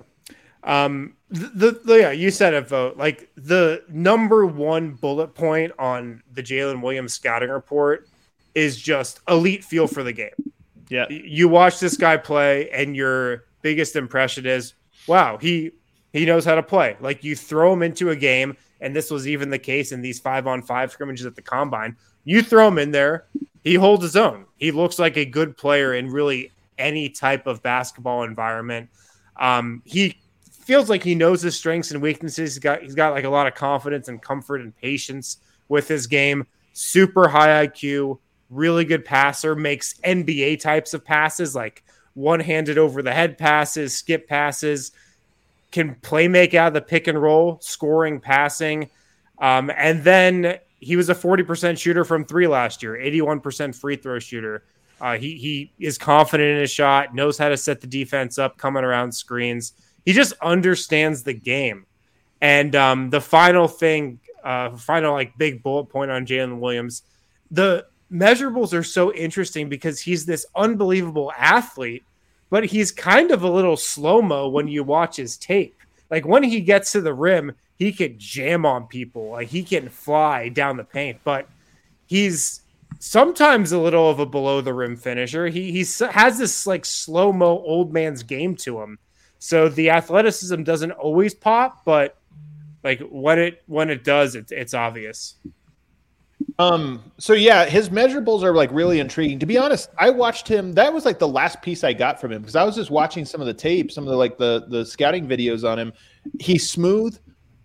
[0.64, 6.24] Um, the, the yeah, you said it, Vogt like the number one bullet point on
[6.32, 8.08] the Jalen Williams scouting report
[8.56, 10.32] is just elite feel for the game.
[10.90, 11.08] Yeah.
[11.10, 14.74] You watch this guy play, and your biggest impression is,
[15.06, 15.72] wow, he
[16.14, 16.96] he knows how to play.
[17.00, 20.20] Like you throw him into a game, and this was even the case in these
[20.20, 21.96] five on five scrimmages at the combine.
[22.24, 23.26] You throw him in there,
[23.64, 24.46] he holds his own.
[24.58, 28.90] He looks like a good player in really any type of basketball environment.
[29.36, 30.18] Um, he
[30.68, 32.56] feels like he knows his strengths and weaknesses.
[32.56, 35.38] He's got he's got like a lot of confidence and comfort and patience
[35.70, 36.46] with his game.
[36.74, 38.20] Super high IQ,
[38.50, 44.28] really good passer, makes NBA types of passes like one-handed over the head passes, skip
[44.28, 44.92] passes,
[45.72, 48.90] can play make out of the pick and roll, scoring, passing.
[49.40, 54.20] Um, and then he was a 40% shooter from three last year, 81% free throw
[54.20, 54.64] shooter.
[55.00, 58.58] Uh, he he is confident in his shot, knows how to set the defense up,
[58.58, 59.74] coming around screens.
[60.06, 61.86] He just understands the game.
[62.42, 67.04] And um, the final thing, uh, final like big bullet point on Jalen Williams,
[67.52, 72.04] the measurables are so interesting because he's this unbelievable athlete,
[72.50, 75.76] but he's kind of a little slow mo when you watch his tape.
[76.10, 79.90] Like when he gets to the rim, he can jam on people, like he can
[79.90, 81.48] fly down the paint, but
[82.06, 82.62] he's
[83.00, 85.48] sometimes a little of a below the rim finisher.
[85.48, 88.98] He he's has this like slow mo old man's game to him.
[89.40, 92.18] So the athleticism doesn't always pop, but
[92.84, 95.36] like when it when it does, it's it's obvious.
[96.60, 97.12] Um.
[97.20, 99.38] So yeah, his measurables are like really intriguing.
[99.40, 100.74] To be honest, I watched him.
[100.74, 103.26] That was like the last piece I got from him because I was just watching
[103.26, 105.94] some of the tape, some of the like the the scouting videos on him.
[106.40, 107.18] He's smooth.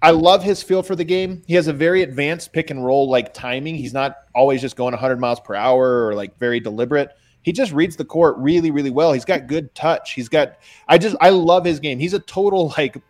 [0.03, 1.43] I love his feel for the game.
[1.47, 3.77] He has a very advanced pick and roll like timing.
[3.77, 7.11] He's not always just going 100 miles per hour or like very deliberate.
[7.43, 9.13] He just reads the court really, really well.
[9.13, 10.13] He's got good touch.
[10.13, 10.57] He's got.
[10.89, 11.99] I just I love his game.
[11.99, 13.01] He's a total like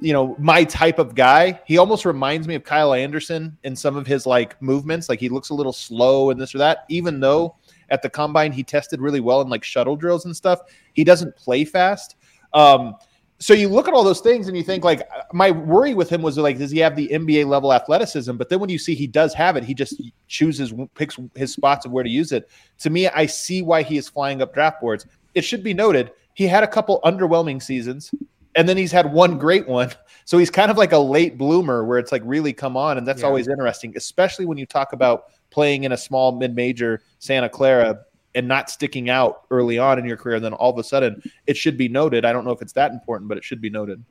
[0.00, 1.60] you know, my type of guy.
[1.66, 5.08] He almost reminds me of Kyle Anderson in some of his like movements.
[5.08, 7.56] Like he looks a little slow and this or that, even though
[7.90, 10.60] at the combine he tested really well in like shuttle drills and stuff.
[10.92, 12.16] He doesn't play fast.
[12.52, 12.96] Um,
[13.38, 16.22] so you look at all those things and you think like my worry with him
[16.22, 18.34] was like, does he have the NBA level athleticism?
[18.36, 21.84] But then when you see he does have it, he just chooses picks his spots
[21.84, 22.48] of where to use it.
[22.78, 25.06] To me, I see why he is flying up draft boards.
[25.34, 28.10] It should be noted he had a couple underwhelming seasons
[28.56, 29.90] and then he's had one great one.
[30.28, 33.06] So he's kind of like a late bloomer where it's like really come on, and
[33.06, 33.28] that's Yeah.
[33.28, 38.00] always interesting, especially when you talk about playing in a small mid-major Santa Clara
[38.34, 40.34] and not sticking out early on in your career.
[40.34, 42.24] And then all of a sudden, it should be noted.
[42.24, 44.02] I don't know if it's that important, but it should be noted.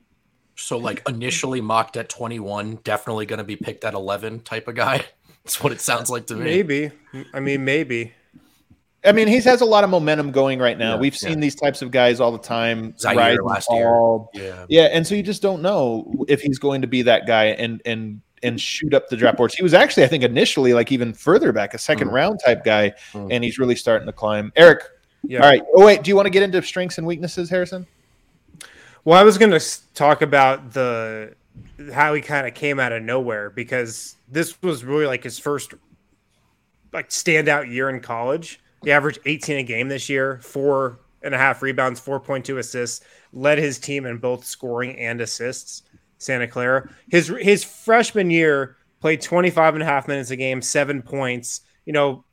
[0.55, 4.75] So like initially mocked at 21, definitely going to be picked at 11 type of
[4.75, 5.03] guy.
[5.43, 6.45] That's what it sounds like to me.
[6.45, 6.91] Maybe.
[7.33, 8.13] I mean, maybe.
[9.05, 10.95] I mean, he has a lot of momentum going right now.
[10.95, 11.39] Yeah, We've seen yeah.
[11.41, 12.93] these types of guys all the time.
[12.93, 13.83] Ziaire rise and last year.
[13.85, 14.29] fall.
[14.33, 14.65] Yeah.
[14.69, 17.81] Yeah, and so you just don't know if he's going to be that guy and
[17.85, 19.55] and and shoot up the draft boards.
[19.55, 22.13] He was actually, I think, initially like even further back, a second Mm.
[22.13, 23.29] round type guy, Mm.
[23.31, 24.51] and he's really starting to climb.
[24.55, 24.83] Eric,
[25.23, 25.39] Yeah.
[25.41, 25.63] all right.
[25.75, 27.87] Oh wait, do you want to get into strengths and weaknesses, Harrison?
[29.03, 29.59] Well, I was going to
[29.93, 31.33] talk about the
[31.93, 35.73] how he kind of came out of nowhere because this was really like his first
[36.91, 38.59] like standout year in college.
[38.85, 43.57] He averaged 18 a game this year, four and a half rebounds, 4.2 assists, led
[43.57, 45.83] his team in both scoring and assists.
[46.17, 46.89] Santa Clara.
[47.09, 51.61] His his freshman year played 25 and a half minutes a game, seven points.
[51.85, 52.23] You know,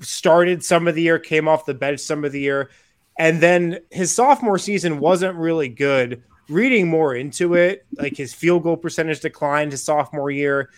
[0.00, 2.70] started some of the year, came off the bench some of the year,
[3.18, 6.22] and then his sophomore season wasn't really good.
[6.48, 10.70] Reading more into it, like his field goal percentage declined his sophomore year.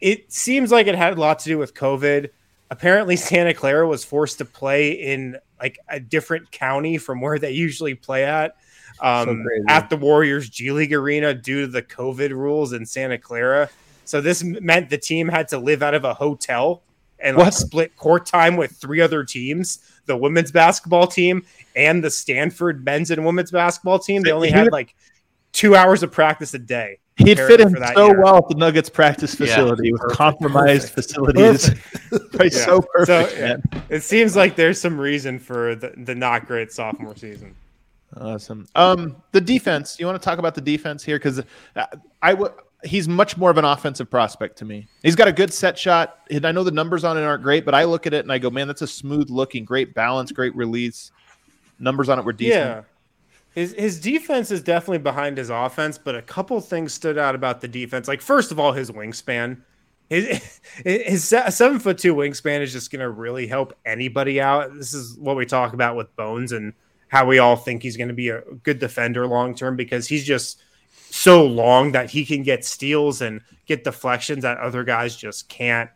[0.00, 2.30] It seems like it had a lot to do with COVID.
[2.70, 7.52] Apparently, Santa Clara was forced to play in like a different county from where they
[7.52, 8.56] usually play at.
[9.00, 9.64] Um, crazy.
[9.68, 13.68] at the Warriors G League arena due to the COVID rules in Santa Clara.
[14.04, 16.82] So this meant the team had to live out of a hotel
[17.18, 21.44] and like split court time with three other teams, the women's basketball team
[21.74, 24.22] and the Stanford men's and women's basketball team.
[24.22, 24.94] They only had like
[25.52, 26.98] two hours of practice a day.
[27.16, 28.20] He'd fit in so year.
[28.22, 31.08] well at the Nuggets practice Yeah, facility with perfect, compromised perfect.
[31.10, 31.70] facilities.
[32.38, 32.64] Right, Yeah.
[32.64, 33.40] So perfect, So, yeah.
[33.46, 33.62] man.
[33.88, 37.54] It seems like there's some reason for the, the not great sophomore season.
[38.16, 38.66] Awesome.
[38.74, 39.98] Um, the defense.
[39.98, 41.42] You want to talk about the defense here because
[42.22, 42.52] I would.
[42.84, 44.86] He's much more of an offensive prospect to me.
[45.02, 46.18] He's got a good set shot.
[46.30, 48.30] And I know the numbers on it aren't great, but I look at it and
[48.30, 51.10] I go, man, that's a smooth looking, great balance, great release.
[51.78, 52.60] Numbers on it were decent.
[52.60, 52.82] Yeah.
[53.54, 57.60] His his defense is definitely behind his offense, but a couple things stood out about
[57.60, 58.08] the defense.
[58.08, 59.60] Like first of all, his wingspan.
[60.10, 64.74] His, his seven foot two wingspan is just going to really help anybody out.
[64.74, 66.74] This is what we talk about with Bones and
[67.08, 70.24] how we all think he's going to be a good defender long term because he's
[70.24, 70.60] just
[71.10, 75.88] so long that he can get steals and get deflections that other guys just can't.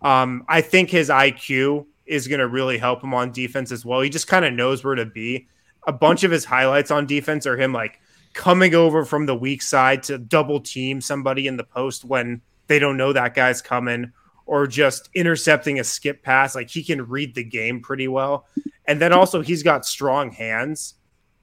[0.00, 4.00] Um, I think his IQ is going to really help him on defense as well.
[4.00, 5.48] He just kind of knows where to be.
[5.86, 8.00] A bunch of his highlights on defense are him like
[8.32, 12.78] coming over from the weak side to double team somebody in the post when they
[12.78, 14.12] don't know that guy's coming
[14.46, 16.54] or just intercepting a skip pass.
[16.54, 18.46] Like he can read the game pretty well.
[18.86, 20.94] And then also he's got strong hands.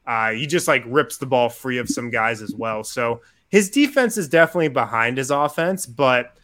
[0.05, 2.83] Uh, he just like rips the ball free of some guys as well.
[2.83, 6.37] So his defense is definitely behind his offense, but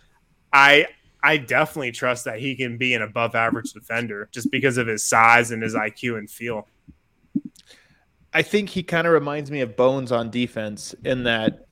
[0.52, 0.88] I
[1.22, 5.04] I definitely trust that he can be an above average defender just because of his
[5.04, 6.68] size and his IQ and feel.
[8.34, 11.67] I think he kind of reminds me of Bones on defense in that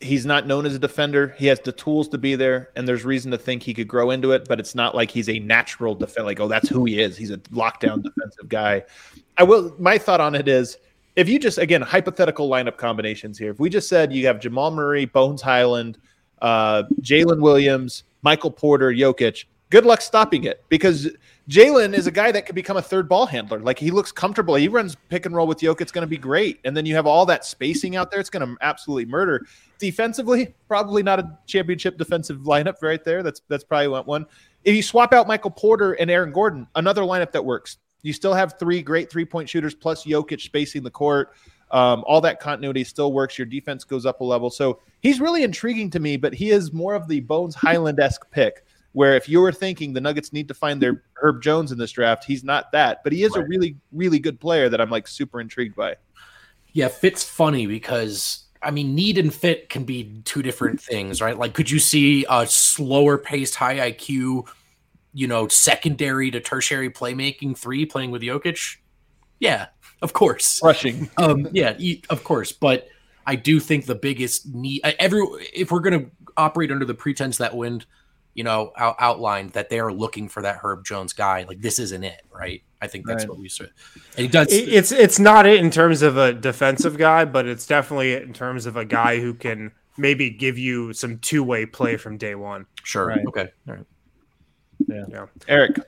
[0.00, 1.34] he's not known as a defender.
[1.38, 4.10] He has the tools to be there, and there's reason to think he could grow
[4.10, 4.46] into it.
[4.48, 6.26] But it's not like he's a natural defender.
[6.26, 7.16] Like, oh, that's who he is.
[7.16, 8.84] He's a lockdown defensive guy.
[9.38, 9.74] I will.
[9.78, 10.76] My thought on it is
[11.16, 14.70] if you just again hypothetical lineup combinations here, if we just said you have Jamal
[14.70, 15.98] Murray, Bones Hyland,
[16.40, 21.08] uh, Jalen Williams, Michael Porter, Jokic, good luck stopping it because
[21.48, 23.58] Jalen is a guy that could become a third ball handler.
[23.58, 24.54] Like he looks comfortable.
[24.54, 25.80] He runs pick and roll with Jokic.
[25.80, 26.60] It's going to be great.
[26.64, 28.20] And then you have all that spacing out there.
[28.20, 29.44] It's going to absolutely murder.
[29.78, 33.22] Defensively, probably not a championship defensive lineup right there.
[33.22, 34.26] That's that's probably one.
[34.64, 37.78] If you swap out Michael Porter and Aaron Gordon, another lineup that works.
[38.02, 41.34] You still have three great three point shooters plus Jokic spacing the court.
[41.72, 43.38] Um, all that continuity still works.
[43.38, 44.50] Your defense goes up a level.
[44.50, 48.30] So he's really intriguing to me, but he is more of the Bones Hyland esque
[48.30, 48.64] pick.
[48.92, 51.92] Where if you were thinking the Nuggets need to find their Herb Jones in this
[51.92, 53.44] draft, he's not that, but he is right.
[53.44, 55.96] a really, really good player that I'm like super intrigued by.
[56.72, 61.36] Yeah, fit's funny because I mean, need and fit can be two different things, right?
[61.36, 64.46] Like, could you see a slower paced, high IQ
[65.12, 68.76] you know, secondary to tertiary playmaking three playing with Jokic?
[69.38, 69.66] Yeah,
[70.00, 70.60] of course.
[70.62, 71.10] Rushing.
[71.18, 71.76] um, yeah,
[72.10, 72.52] of course.
[72.52, 72.88] But
[73.26, 75.20] I do think the biggest need every
[75.54, 77.86] if we're going to operate under the pretense that Wind,
[78.34, 81.78] you know, out, outlined that they are looking for that Herb Jones guy, like this
[81.78, 82.62] isn't it, right?
[82.80, 83.30] I think that's right.
[83.30, 83.70] what we said.
[84.16, 84.48] And he does.
[84.50, 88.66] It's it's not it in terms of a defensive guy, but it's definitely in terms
[88.66, 92.66] of a guy who can maybe give you some two way play from day one.
[92.82, 93.06] Sure.
[93.06, 93.24] Right.
[93.26, 93.50] Okay.
[93.68, 93.86] All right.
[94.88, 95.04] Yeah.
[95.08, 95.26] yeah.
[95.48, 95.78] Eric.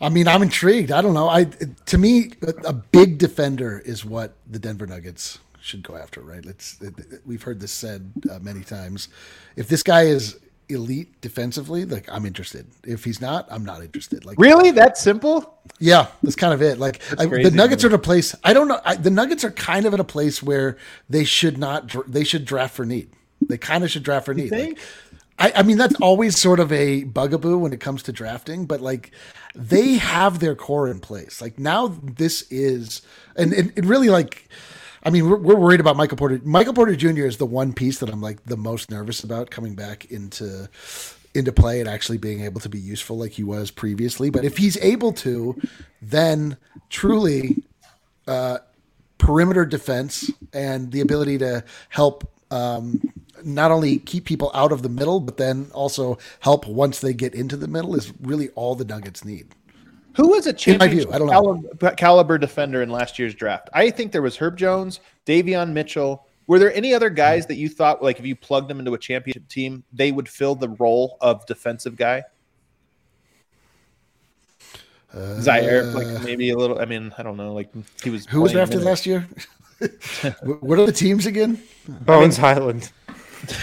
[0.00, 0.92] I mean, I'm intrigued.
[0.92, 1.28] I don't know.
[1.28, 2.32] I to me,
[2.64, 6.44] a, big defender is what the Denver Nuggets should go after, right?
[6.44, 6.80] Let's.
[6.80, 9.08] It, it, we've heard this said uh, many times.
[9.56, 10.38] If this guy is
[10.68, 12.66] elite defensively, like I'm interested.
[12.84, 14.24] If he's not, I'm not interested.
[14.24, 15.58] Like really, that simple?
[15.78, 16.78] Yeah, that's kind of it.
[16.78, 17.92] Like I, the Nuggets man.
[17.92, 18.34] are at a place.
[18.44, 18.80] I don't know.
[18.84, 20.76] I, the Nuggets are kind of at a place where
[21.08, 21.94] they should not.
[22.10, 23.10] They should draft for need.
[23.46, 24.50] They kind of should draft for need.
[24.52, 24.78] Like,
[25.38, 28.80] I, I mean, that's always sort of a bugaboo when it comes to drafting, but
[28.80, 29.10] like
[29.54, 31.40] they have their core in place.
[31.40, 33.02] Like now, this is,
[33.36, 34.48] and it, it really like,
[35.04, 36.40] I mean, we're, we're worried about Michael Porter.
[36.44, 37.26] Michael Porter Jr.
[37.26, 40.68] is the one piece that I'm like the most nervous about coming back into
[41.34, 44.30] into play and actually being able to be useful like he was previously.
[44.30, 45.60] But if he's able to,
[46.00, 46.56] then
[46.90, 47.64] truly,
[48.28, 48.58] uh,
[49.18, 53.02] perimeter defense and the ability to help um,
[53.42, 57.34] not only keep people out of the middle, but then also help once they get
[57.34, 59.48] into the middle is really all the Nuggets need.
[60.16, 63.68] Who was a championship view, caliber, caliber, defender in last year's draft?
[63.72, 66.26] I think there was Herb Jones, Davion Mitchell.
[66.46, 68.98] Were there any other guys that you thought, like, if you plugged them into a
[68.98, 72.22] championship team, they would fill the role of defensive guy?
[75.12, 76.80] Uh, Ziaire, like maybe a little.
[76.80, 77.52] I mean, I don't know.
[77.52, 78.26] Like he was.
[78.26, 79.28] Who was drafted last year?
[80.42, 81.62] what are the teams again?
[81.86, 82.92] Bones I mean, Hyland.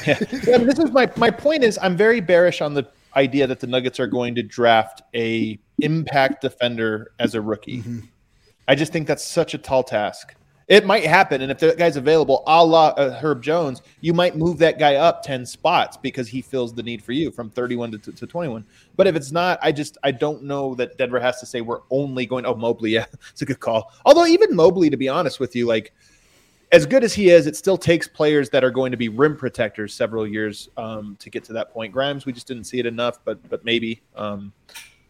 [0.08, 0.14] yeah.
[0.60, 2.88] this is my my point is I'm very bearish on the
[3.18, 7.80] idea that the Nuggets are going to draft a impact defender as a rookie.
[7.80, 8.00] Mm-hmm.
[8.68, 10.36] I just think that's such a tall task.
[10.68, 14.38] It might happen, and if that guy's available, a la uh, Herb Jones, you might
[14.38, 17.92] move that guy up ten spots because he fills the need for you from 31
[17.92, 18.64] to, to 21.
[18.96, 21.82] But if it's not, I just I don't know that Denver has to say we're
[21.90, 22.46] only going.
[22.46, 23.92] Oh, Mobley, yeah, it's a good call.
[24.06, 25.94] Although even Mobley, to be honest with you, like
[26.72, 29.36] as good as he is, it still takes players that are going to be rim
[29.36, 31.92] protectors several years um, to get to that point.
[31.92, 34.02] Grimes, we just didn't see it enough, but but maybe.
[34.16, 34.54] Um,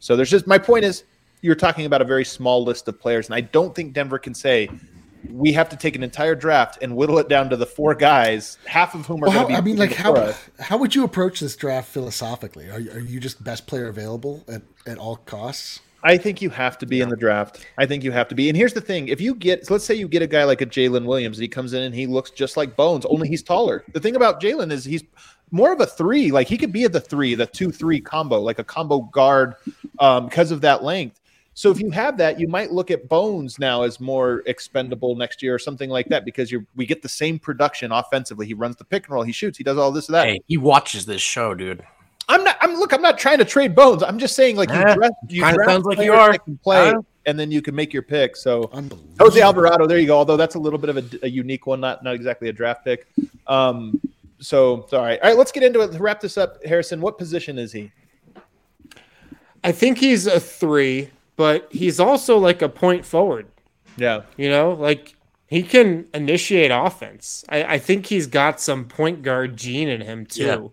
[0.01, 1.03] so there's just my point is
[1.41, 4.33] you're talking about a very small list of players, and I don't think Denver can
[4.33, 4.67] say
[5.29, 8.57] we have to take an entire draft and whittle it down to the four guys,
[8.65, 9.55] half of whom are Well, going to be.
[9.55, 10.49] I mean, like how us.
[10.59, 12.69] how would you approach this draft philosophically?
[12.71, 15.79] Are you, are you just best player available at, at all costs?
[16.03, 17.63] I think you have to be in the draft.
[17.77, 18.49] I think you have to be.
[18.49, 20.61] And here's the thing: if you get, so let's say you get a guy like
[20.61, 23.43] a Jalen Williams, and he comes in and he looks just like Bones, only he's
[23.43, 23.83] taller.
[23.93, 25.03] The thing about Jalen is he's
[25.51, 26.31] more of a three.
[26.31, 29.55] Like he could be at the three, the two three combo, like a combo guard,
[29.99, 31.19] um, because of that length.
[31.53, 35.43] So if you have that, you might look at Bones now as more expendable next
[35.43, 38.47] year or something like that because you're we get the same production offensively.
[38.47, 40.27] He runs the pick and roll, he shoots, he does all this and that.
[40.27, 41.83] Hey, he watches this show, dude.
[42.29, 42.55] I'm not.
[42.61, 42.93] I'm look.
[42.93, 44.01] I'm not trying to trade Bones.
[44.03, 46.31] I'm just saying, like you, Eh, draft, you kinda draft sounds like you are.
[46.31, 47.01] that can play, Huh?
[47.25, 48.37] and then you can make your pick.
[48.37, 48.69] So
[49.19, 50.17] Jose Alvarado, there you go.
[50.17, 52.85] Although that's a little bit of a, a unique one, not not exactly a draft
[52.85, 53.07] pick.
[53.47, 53.99] Um,
[54.41, 55.19] so right.
[55.21, 55.97] All right, let's get into it.
[55.99, 56.99] Wrap this up, Harrison.
[57.01, 57.91] What position is he?
[59.63, 63.47] I think he's a three, but he's also like a point forward.
[63.97, 65.15] Yeah, You know, like
[65.47, 67.43] he can initiate offense.
[67.49, 70.67] I, I think he's got some point guard gene in him too, Yeah.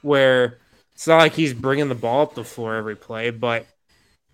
[0.00, 0.58] where
[0.94, 3.66] it's not like he's bringing the ball up the floor every play, but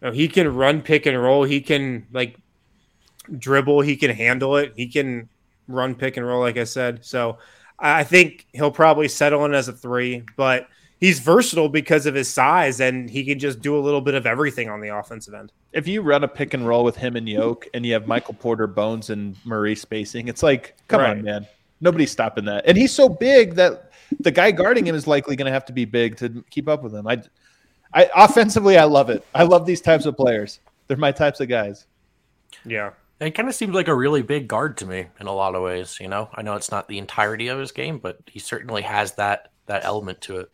[0.01, 1.43] you know, he can run pick and roll.
[1.45, 2.36] He can like
[3.36, 3.80] dribble.
[3.82, 4.72] He can handle it.
[4.76, 5.28] He can
[5.66, 7.05] run pick and roll, like I said.
[7.05, 7.39] So
[7.79, 10.68] I think he'll probably settle in as a three, but
[11.01, 14.26] he's versatile because of his size and he can just do a little bit of
[14.26, 15.53] everything on the offensive end.
[15.72, 18.35] if you run a pick and roll with him and Yoke, and you have Michael
[18.35, 21.11] Porter, Bones, and Murray spacing, it's like, come Right.
[21.11, 21.47] on, man.
[21.81, 22.64] Nobody's stopping that.
[22.66, 25.72] And he's so big that the guy guarding him is likely going to have to
[25.72, 27.07] be big to keep up with him.
[27.07, 27.22] I,
[27.95, 29.24] I offensively, I love it.
[29.35, 30.59] I love these types of players.
[30.89, 31.87] They're my types of guys.
[32.64, 32.91] Yeah.
[33.21, 35.62] It kind of seems like a really big guard to me in a lot of
[35.62, 35.99] ways.
[36.01, 39.14] You know, I know it's not the entirety of his game, but he certainly has
[39.14, 40.51] that that element to it.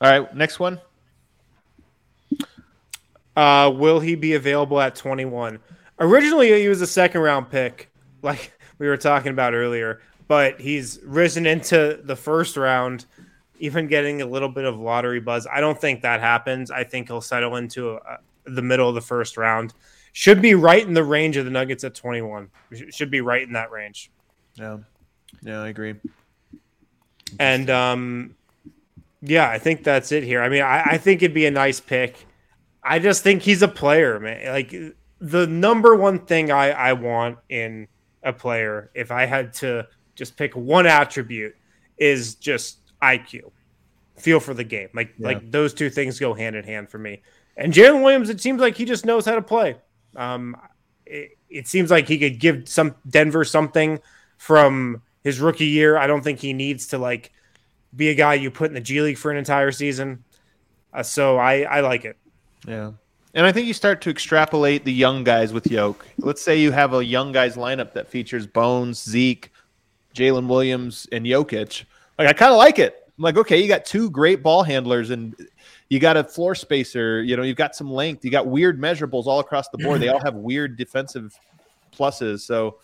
[0.00, 0.80] All right, next one.
[3.36, 5.58] Uh, will he be available at 21?
[5.98, 7.90] Originally, he was a second round pick,
[8.22, 13.04] like we were talking about earlier, but he's risen into the first round,
[13.58, 15.46] even getting a little bit of lottery buzz.
[15.46, 16.70] I don't think that happens.
[16.70, 19.74] I think he'll settle into uh the middle of the first round.
[20.18, 22.48] Should be right in the range of the Nuggets at 21.
[22.88, 24.10] Should be right in that range.
[24.54, 24.78] Yeah,
[25.42, 25.96] yeah, I agree.
[27.38, 28.34] And um,
[29.20, 30.40] yeah, I think that's it here.
[30.40, 32.24] I mean, I, I think it'd be a nice pick.
[32.82, 34.50] I just think he's a player, man.
[34.50, 34.74] Like
[35.20, 37.86] the number one thing I, I want in
[38.22, 41.54] a player, if I had to just pick one attribute,
[41.98, 43.50] is just IQ,
[44.16, 44.88] feel for the game.
[44.94, 45.26] Like Yeah.
[45.26, 47.20] like those two things go hand in hand for me.
[47.54, 49.76] And Jalen Williams, it seems like he just knows how to play.
[50.16, 50.56] Um,
[51.04, 54.00] it, it seems like he could give some Denver something
[54.38, 55.96] from his rookie year.
[55.96, 57.32] I don't think he needs to like
[57.94, 60.24] be a guy you put in the G League for an entire season.
[60.92, 62.16] Uh, so I I like it.
[62.66, 62.92] Yeah.
[63.34, 66.06] And I think you start to extrapolate the young guys with Yoke.
[66.18, 69.52] Let's say you have a young guys lineup that features Bones, Zeke,
[70.14, 71.84] Jalen Williams, and Jokic.
[72.18, 72.96] Like I kind of like it.
[73.18, 75.34] I'm like, okay, you got two great ball handlers and
[75.88, 79.26] you got a floor spacer, you know, you've got some length, you got weird measurables
[79.26, 80.00] all across the board.
[80.00, 81.38] they all have weird defensive
[81.96, 82.40] pluses.
[82.40, 82.78] So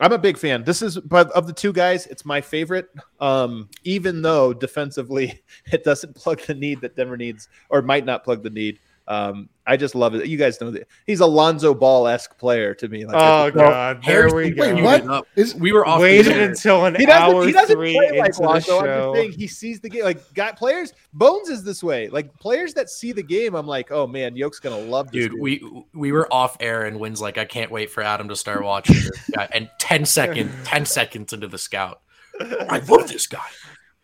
[0.00, 0.62] I'm a big fan.
[0.62, 2.88] This is but of the two guys, it's my favorite.
[3.20, 8.24] Um, even though defensively it doesn't plug the need that Denver needs, or might not
[8.24, 8.78] plug the need.
[9.08, 10.26] Um, I just love it.
[10.26, 13.06] You guys know that he's a Lonzo Ball esque player to me.
[13.06, 14.62] Like, Oh god, there we go.
[14.62, 15.00] Wait, queued what?
[15.00, 15.26] it up.
[15.58, 16.02] We were off.
[16.02, 16.48] Waited air.
[16.50, 17.46] until an he hour doesn't.
[17.46, 18.78] He doesn't three play like the Lonzo.
[18.78, 19.14] I'm show.
[19.14, 20.04] just saying he sees the game.
[20.04, 20.92] Like got players.
[21.14, 22.08] Bones is this way.
[22.08, 23.54] Like players that see the game.
[23.54, 25.28] I'm like, oh man, Yoke's gonna love this.
[25.28, 28.36] Dude, we we were off air and Wind's like, I can't wait for Adam to
[28.36, 29.48] start watching this guy.
[29.52, 32.02] And 10 second, 10 seconds into the scout.
[32.40, 33.46] I love this guy.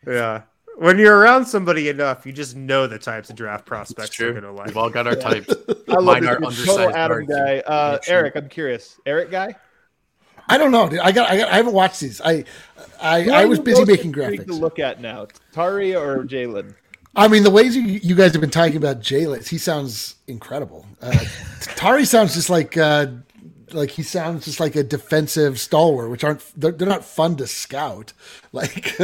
[0.07, 0.43] Yeah.
[0.77, 4.53] When you're around somebody enough, you just know the types of draft prospects you're gonna
[4.53, 4.67] like.
[4.67, 5.55] We've all got our types.
[5.89, 7.59] I love Mine this are undersized total Adam guy.
[7.61, 8.99] Uh, Eric, I'm curious.
[9.07, 9.55] Eric guy.
[10.49, 10.89] I don't know.
[10.89, 10.99] Dude.
[11.01, 11.53] I got, I got.
[11.53, 12.21] I haven't watched these.
[12.21, 12.45] I,
[13.01, 14.47] I, I was busy making graphics.
[14.47, 16.75] To look at now, Tari or Jalen.
[17.17, 20.85] I mean, the ways you, you guys have been talking about Jalen, he sounds incredible.
[21.01, 21.17] Uh,
[21.77, 23.07] Tari sounds just like uh,
[23.73, 27.47] like he sounds just like a defensive stalwart, which aren't they're, they're not fun to
[27.47, 28.13] scout.
[28.55, 28.97] Like,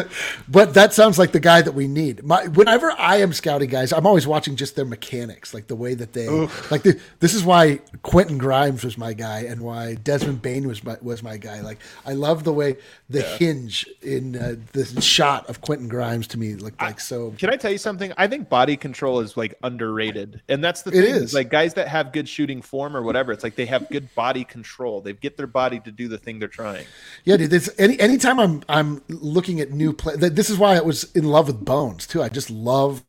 [0.49, 2.23] but that sounds like the guy that we need.
[2.23, 5.95] My, whenever I am scouting guys, I'm always watching just their mechanics, like the way
[5.95, 6.29] that they
[6.71, 6.85] like.
[6.85, 10.99] The, this is why Quentin Grimes was my guy, and why Desmond Bane was my
[11.03, 11.63] was my guy.
[11.63, 12.77] Like, I love the way
[13.09, 17.35] the hinge in uh, the shot of Quentin Grimes to me looked like so.
[17.37, 18.13] Can I tell you something?
[18.17, 21.15] I think body control is like underrated, and that's the It thing.
[21.17, 21.35] is.
[21.35, 23.33] like guys that have good shooting form or whatever.
[23.33, 25.01] It's like they have good body control.
[25.01, 26.87] They get their body to do the thing they're trying.
[27.25, 27.51] Yeah, dude.
[27.51, 30.17] This any anytime I'm I'm looking at new play.
[30.17, 32.23] th- This is why I was in love with Bones too.
[32.23, 33.03] I just love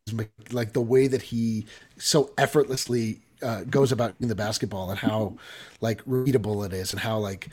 [0.52, 1.66] like the way that he
[1.98, 5.36] so effortlessly uh, goes about in the basketball and how
[5.82, 7.50] like readable it is and how like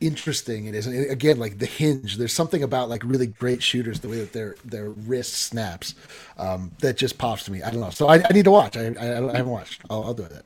[0.00, 0.86] interesting it is.
[0.86, 4.32] And again, like the hinge, there's something about like really great shooters, the way that
[4.32, 5.94] their their wrist snaps,
[6.38, 7.62] um, that just pops to me.
[7.62, 7.90] I don't know.
[7.90, 8.76] So I, I need to watch.
[8.76, 9.82] I, I, I haven't watched.
[9.90, 10.44] I'll, I'll do it.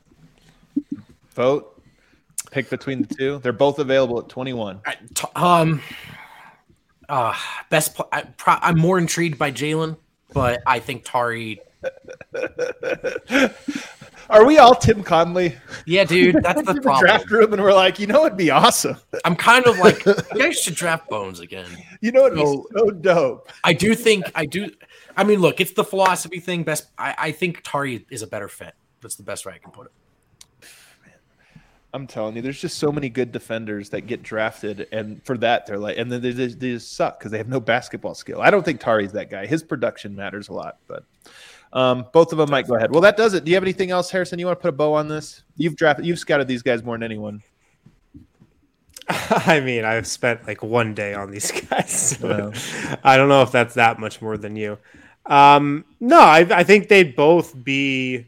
[1.33, 1.70] Vote.
[2.51, 3.39] Pick between the two.
[3.39, 4.81] They're both available at 21.
[4.85, 5.81] I- t- um,
[7.09, 7.33] uh,
[7.69, 7.95] best.
[7.95, 9.97] Pl- I, pro- I'm more intrigued by Jalen,
[10.33, 11.59] but I think Tari.
[14.29, 15.57] Are we all Tim Connolly?
[15.85, 16.99] Yeah, dude, that's the problem.
[16.99, 18.95] draft room, and we're like, you know, it'd be awesome.
[19.25, 21.67] I'm kind of like, you guys should draft Bones again.
[21.99, 22.65] You know, it'd be No.
[22.77, 23.49] so dope.
[23.63, 24.71] I do think I do.
[25.17, 26.63] I mean, look, it's the philosophy thing.
[26.63, 26.89] Best.
[26.97, 28.73] I, I think Tari is a better fit.
[29.01, 29.91] That's the best way I can put it.
[31.93, 35.65] I'm telling you, there's just so many good defenders that get drafted, and for that,
[35.65, 38.41] they're like, and then they, just- they just suck because they have no basketball skill.
[38.41, 39.45] I don't think Tari's that guy.
[39.45, 41.03] His production matters a lot, but
[41.73, 42.91] um, both of them might go ahead.
[42.91, 43.43] Well, that does it.
[43.43, 44.39] Do you have anything else, Harrison?
[44.39, 45.43] You want to put a bow on this?
[45.57, 47.43] You've drafted, you've scouted these guys more than anyone.
[49.09, 52.17] I mean, I've spent like one day on these guys.
[52.17, 52.97] so Wow.
[53.03, 54.77] I don't know if that's that much more than you.
[55.25, 58.27] Um, no, I, I think they'd both be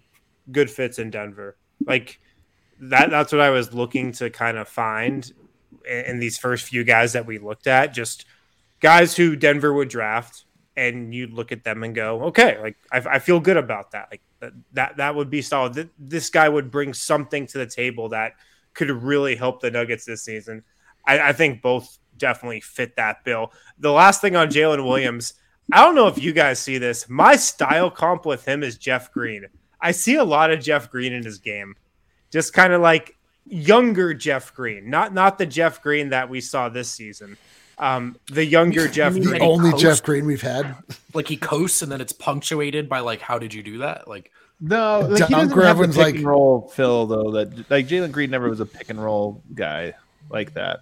[0.51, 1.55] good fits in Denver.
[1.85, 2.19] Like
[2.89, 3.09] that.
[3.09, 5.31] That's what I was looking to kind of find
[5.87, 7.93] in, these first few guys that we looked at.
[7.93, 8.25] Just
[8.79, 13.15] guys who Denver would draft, and you look at them and go, okay, like I,
[13.15, 14.07] I feel good about that.
[14.11, 15.73] Like that, that that would be solid.
[15.73, 18.33] Th- This guy would bring something to the table that
[18.73, 20.63] could really help the Nuggets this season.
[21.05, 23.51] I, I think both definitely fit that bill.
[23.79, 25.33] The last thing on Jalen Williams,
[25.71, 27.07] I don't know if you guys see this.
[27.09, 29.45] My style comp with him is Jeff Green.
[29.79, 31.75] I see a lot of Jeff Green in his game,
[32.33, 33.15] just kind of like
[33.45, 37.37] younger Jeff Green, not not the Jeff Green that we saw this season.
[37.77, 39.41] Um, the younger Jeff mean The Green.
[39.41, 40.75] only coast- Jeff Green we've had.
[41.13, 44.07] Like he coasts and then it's punctuated by like, how did you do that?
[44.07, 44.31] Like,
[44.61, 47.31] No, like, he Dunk doesn't have the pick like- and roll Phil though.
[47.31, 49.93] That like Jalen Green never was a pick and roll guy
[50.29, 50.81] like that.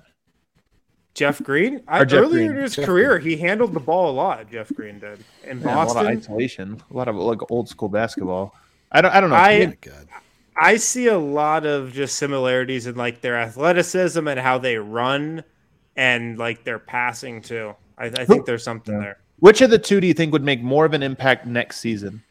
[1.13, 1.81] Jeff Green.
[1.87, 2.51] I, Jeff earlier Green.
[2.57, 4.49] in his Jeff career, he handled the ball a lot.
[4.51, 7.89] Jeff Green did in Yeah, a lot of isolation, a lot of like old school
[7.89, 8.55] basketball.
[8.91, 9.35] I don't, I don't know.
[9.35, 10.07] I- Oh my God.
[10.55, 15.43] I see a lot of just similarities in like their athleticism and how they run
[15.95, 17.75] and like their passing too.
[17.97, 19.19] I, I think there's something there.
[19.39, 22.23] Which of the two do you think would make more of an impact next season?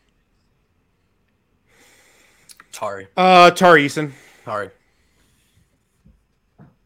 [2.73, 4.13] Tari, Uh, Tari Eason.
[4.45, 4.71] Tari.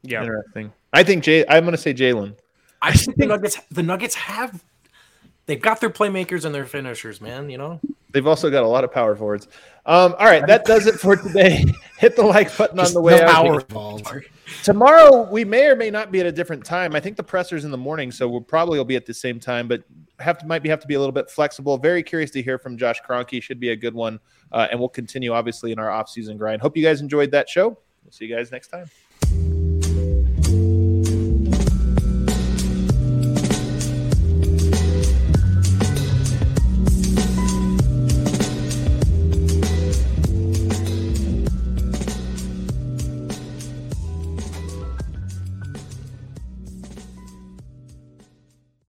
[0.02, 0.22] Yeah.
[0.22, 0.72] Interesting.
[0.92, 1.44] I think Jay.
[1.48, 2.36] I'm going to say Jalen.
[2.80, 3.58] I think the Nuggets.
[3.70, 4.62] The Nuggets have.
[5.46, 7.50] They've got their playmakers and their finishers, man.
[7.50, 7.80] You know.
[8.12, 9.48] They've also got a lot of power forwards.
[9.86, 11.64] Um, all right, that does it for today.
[11.98, 13.62] Hit the like button on the way no out.
[13.62, 14.08] involved.
[14.62, 16.94] Tomorrow we may or may not be at a different time.
[16.94, 19.38] I think the presser's in the morning, so we'll probably will be at the same
[19.38, 19.82] time, but
[20.18, 21.76] have to might be have to be a little bit flexible.
[21.76, 23.42] Very curious to hear from Josh Kroenke.
[23.42, 24.20] Should be a good one,
[24.52, 26.62] uh, and we'll continue obviously in our off season grind.
[26.62, 27.78] Hope you guys enjoyed that show.
[28.04, 29.53] We'll see you guys next time.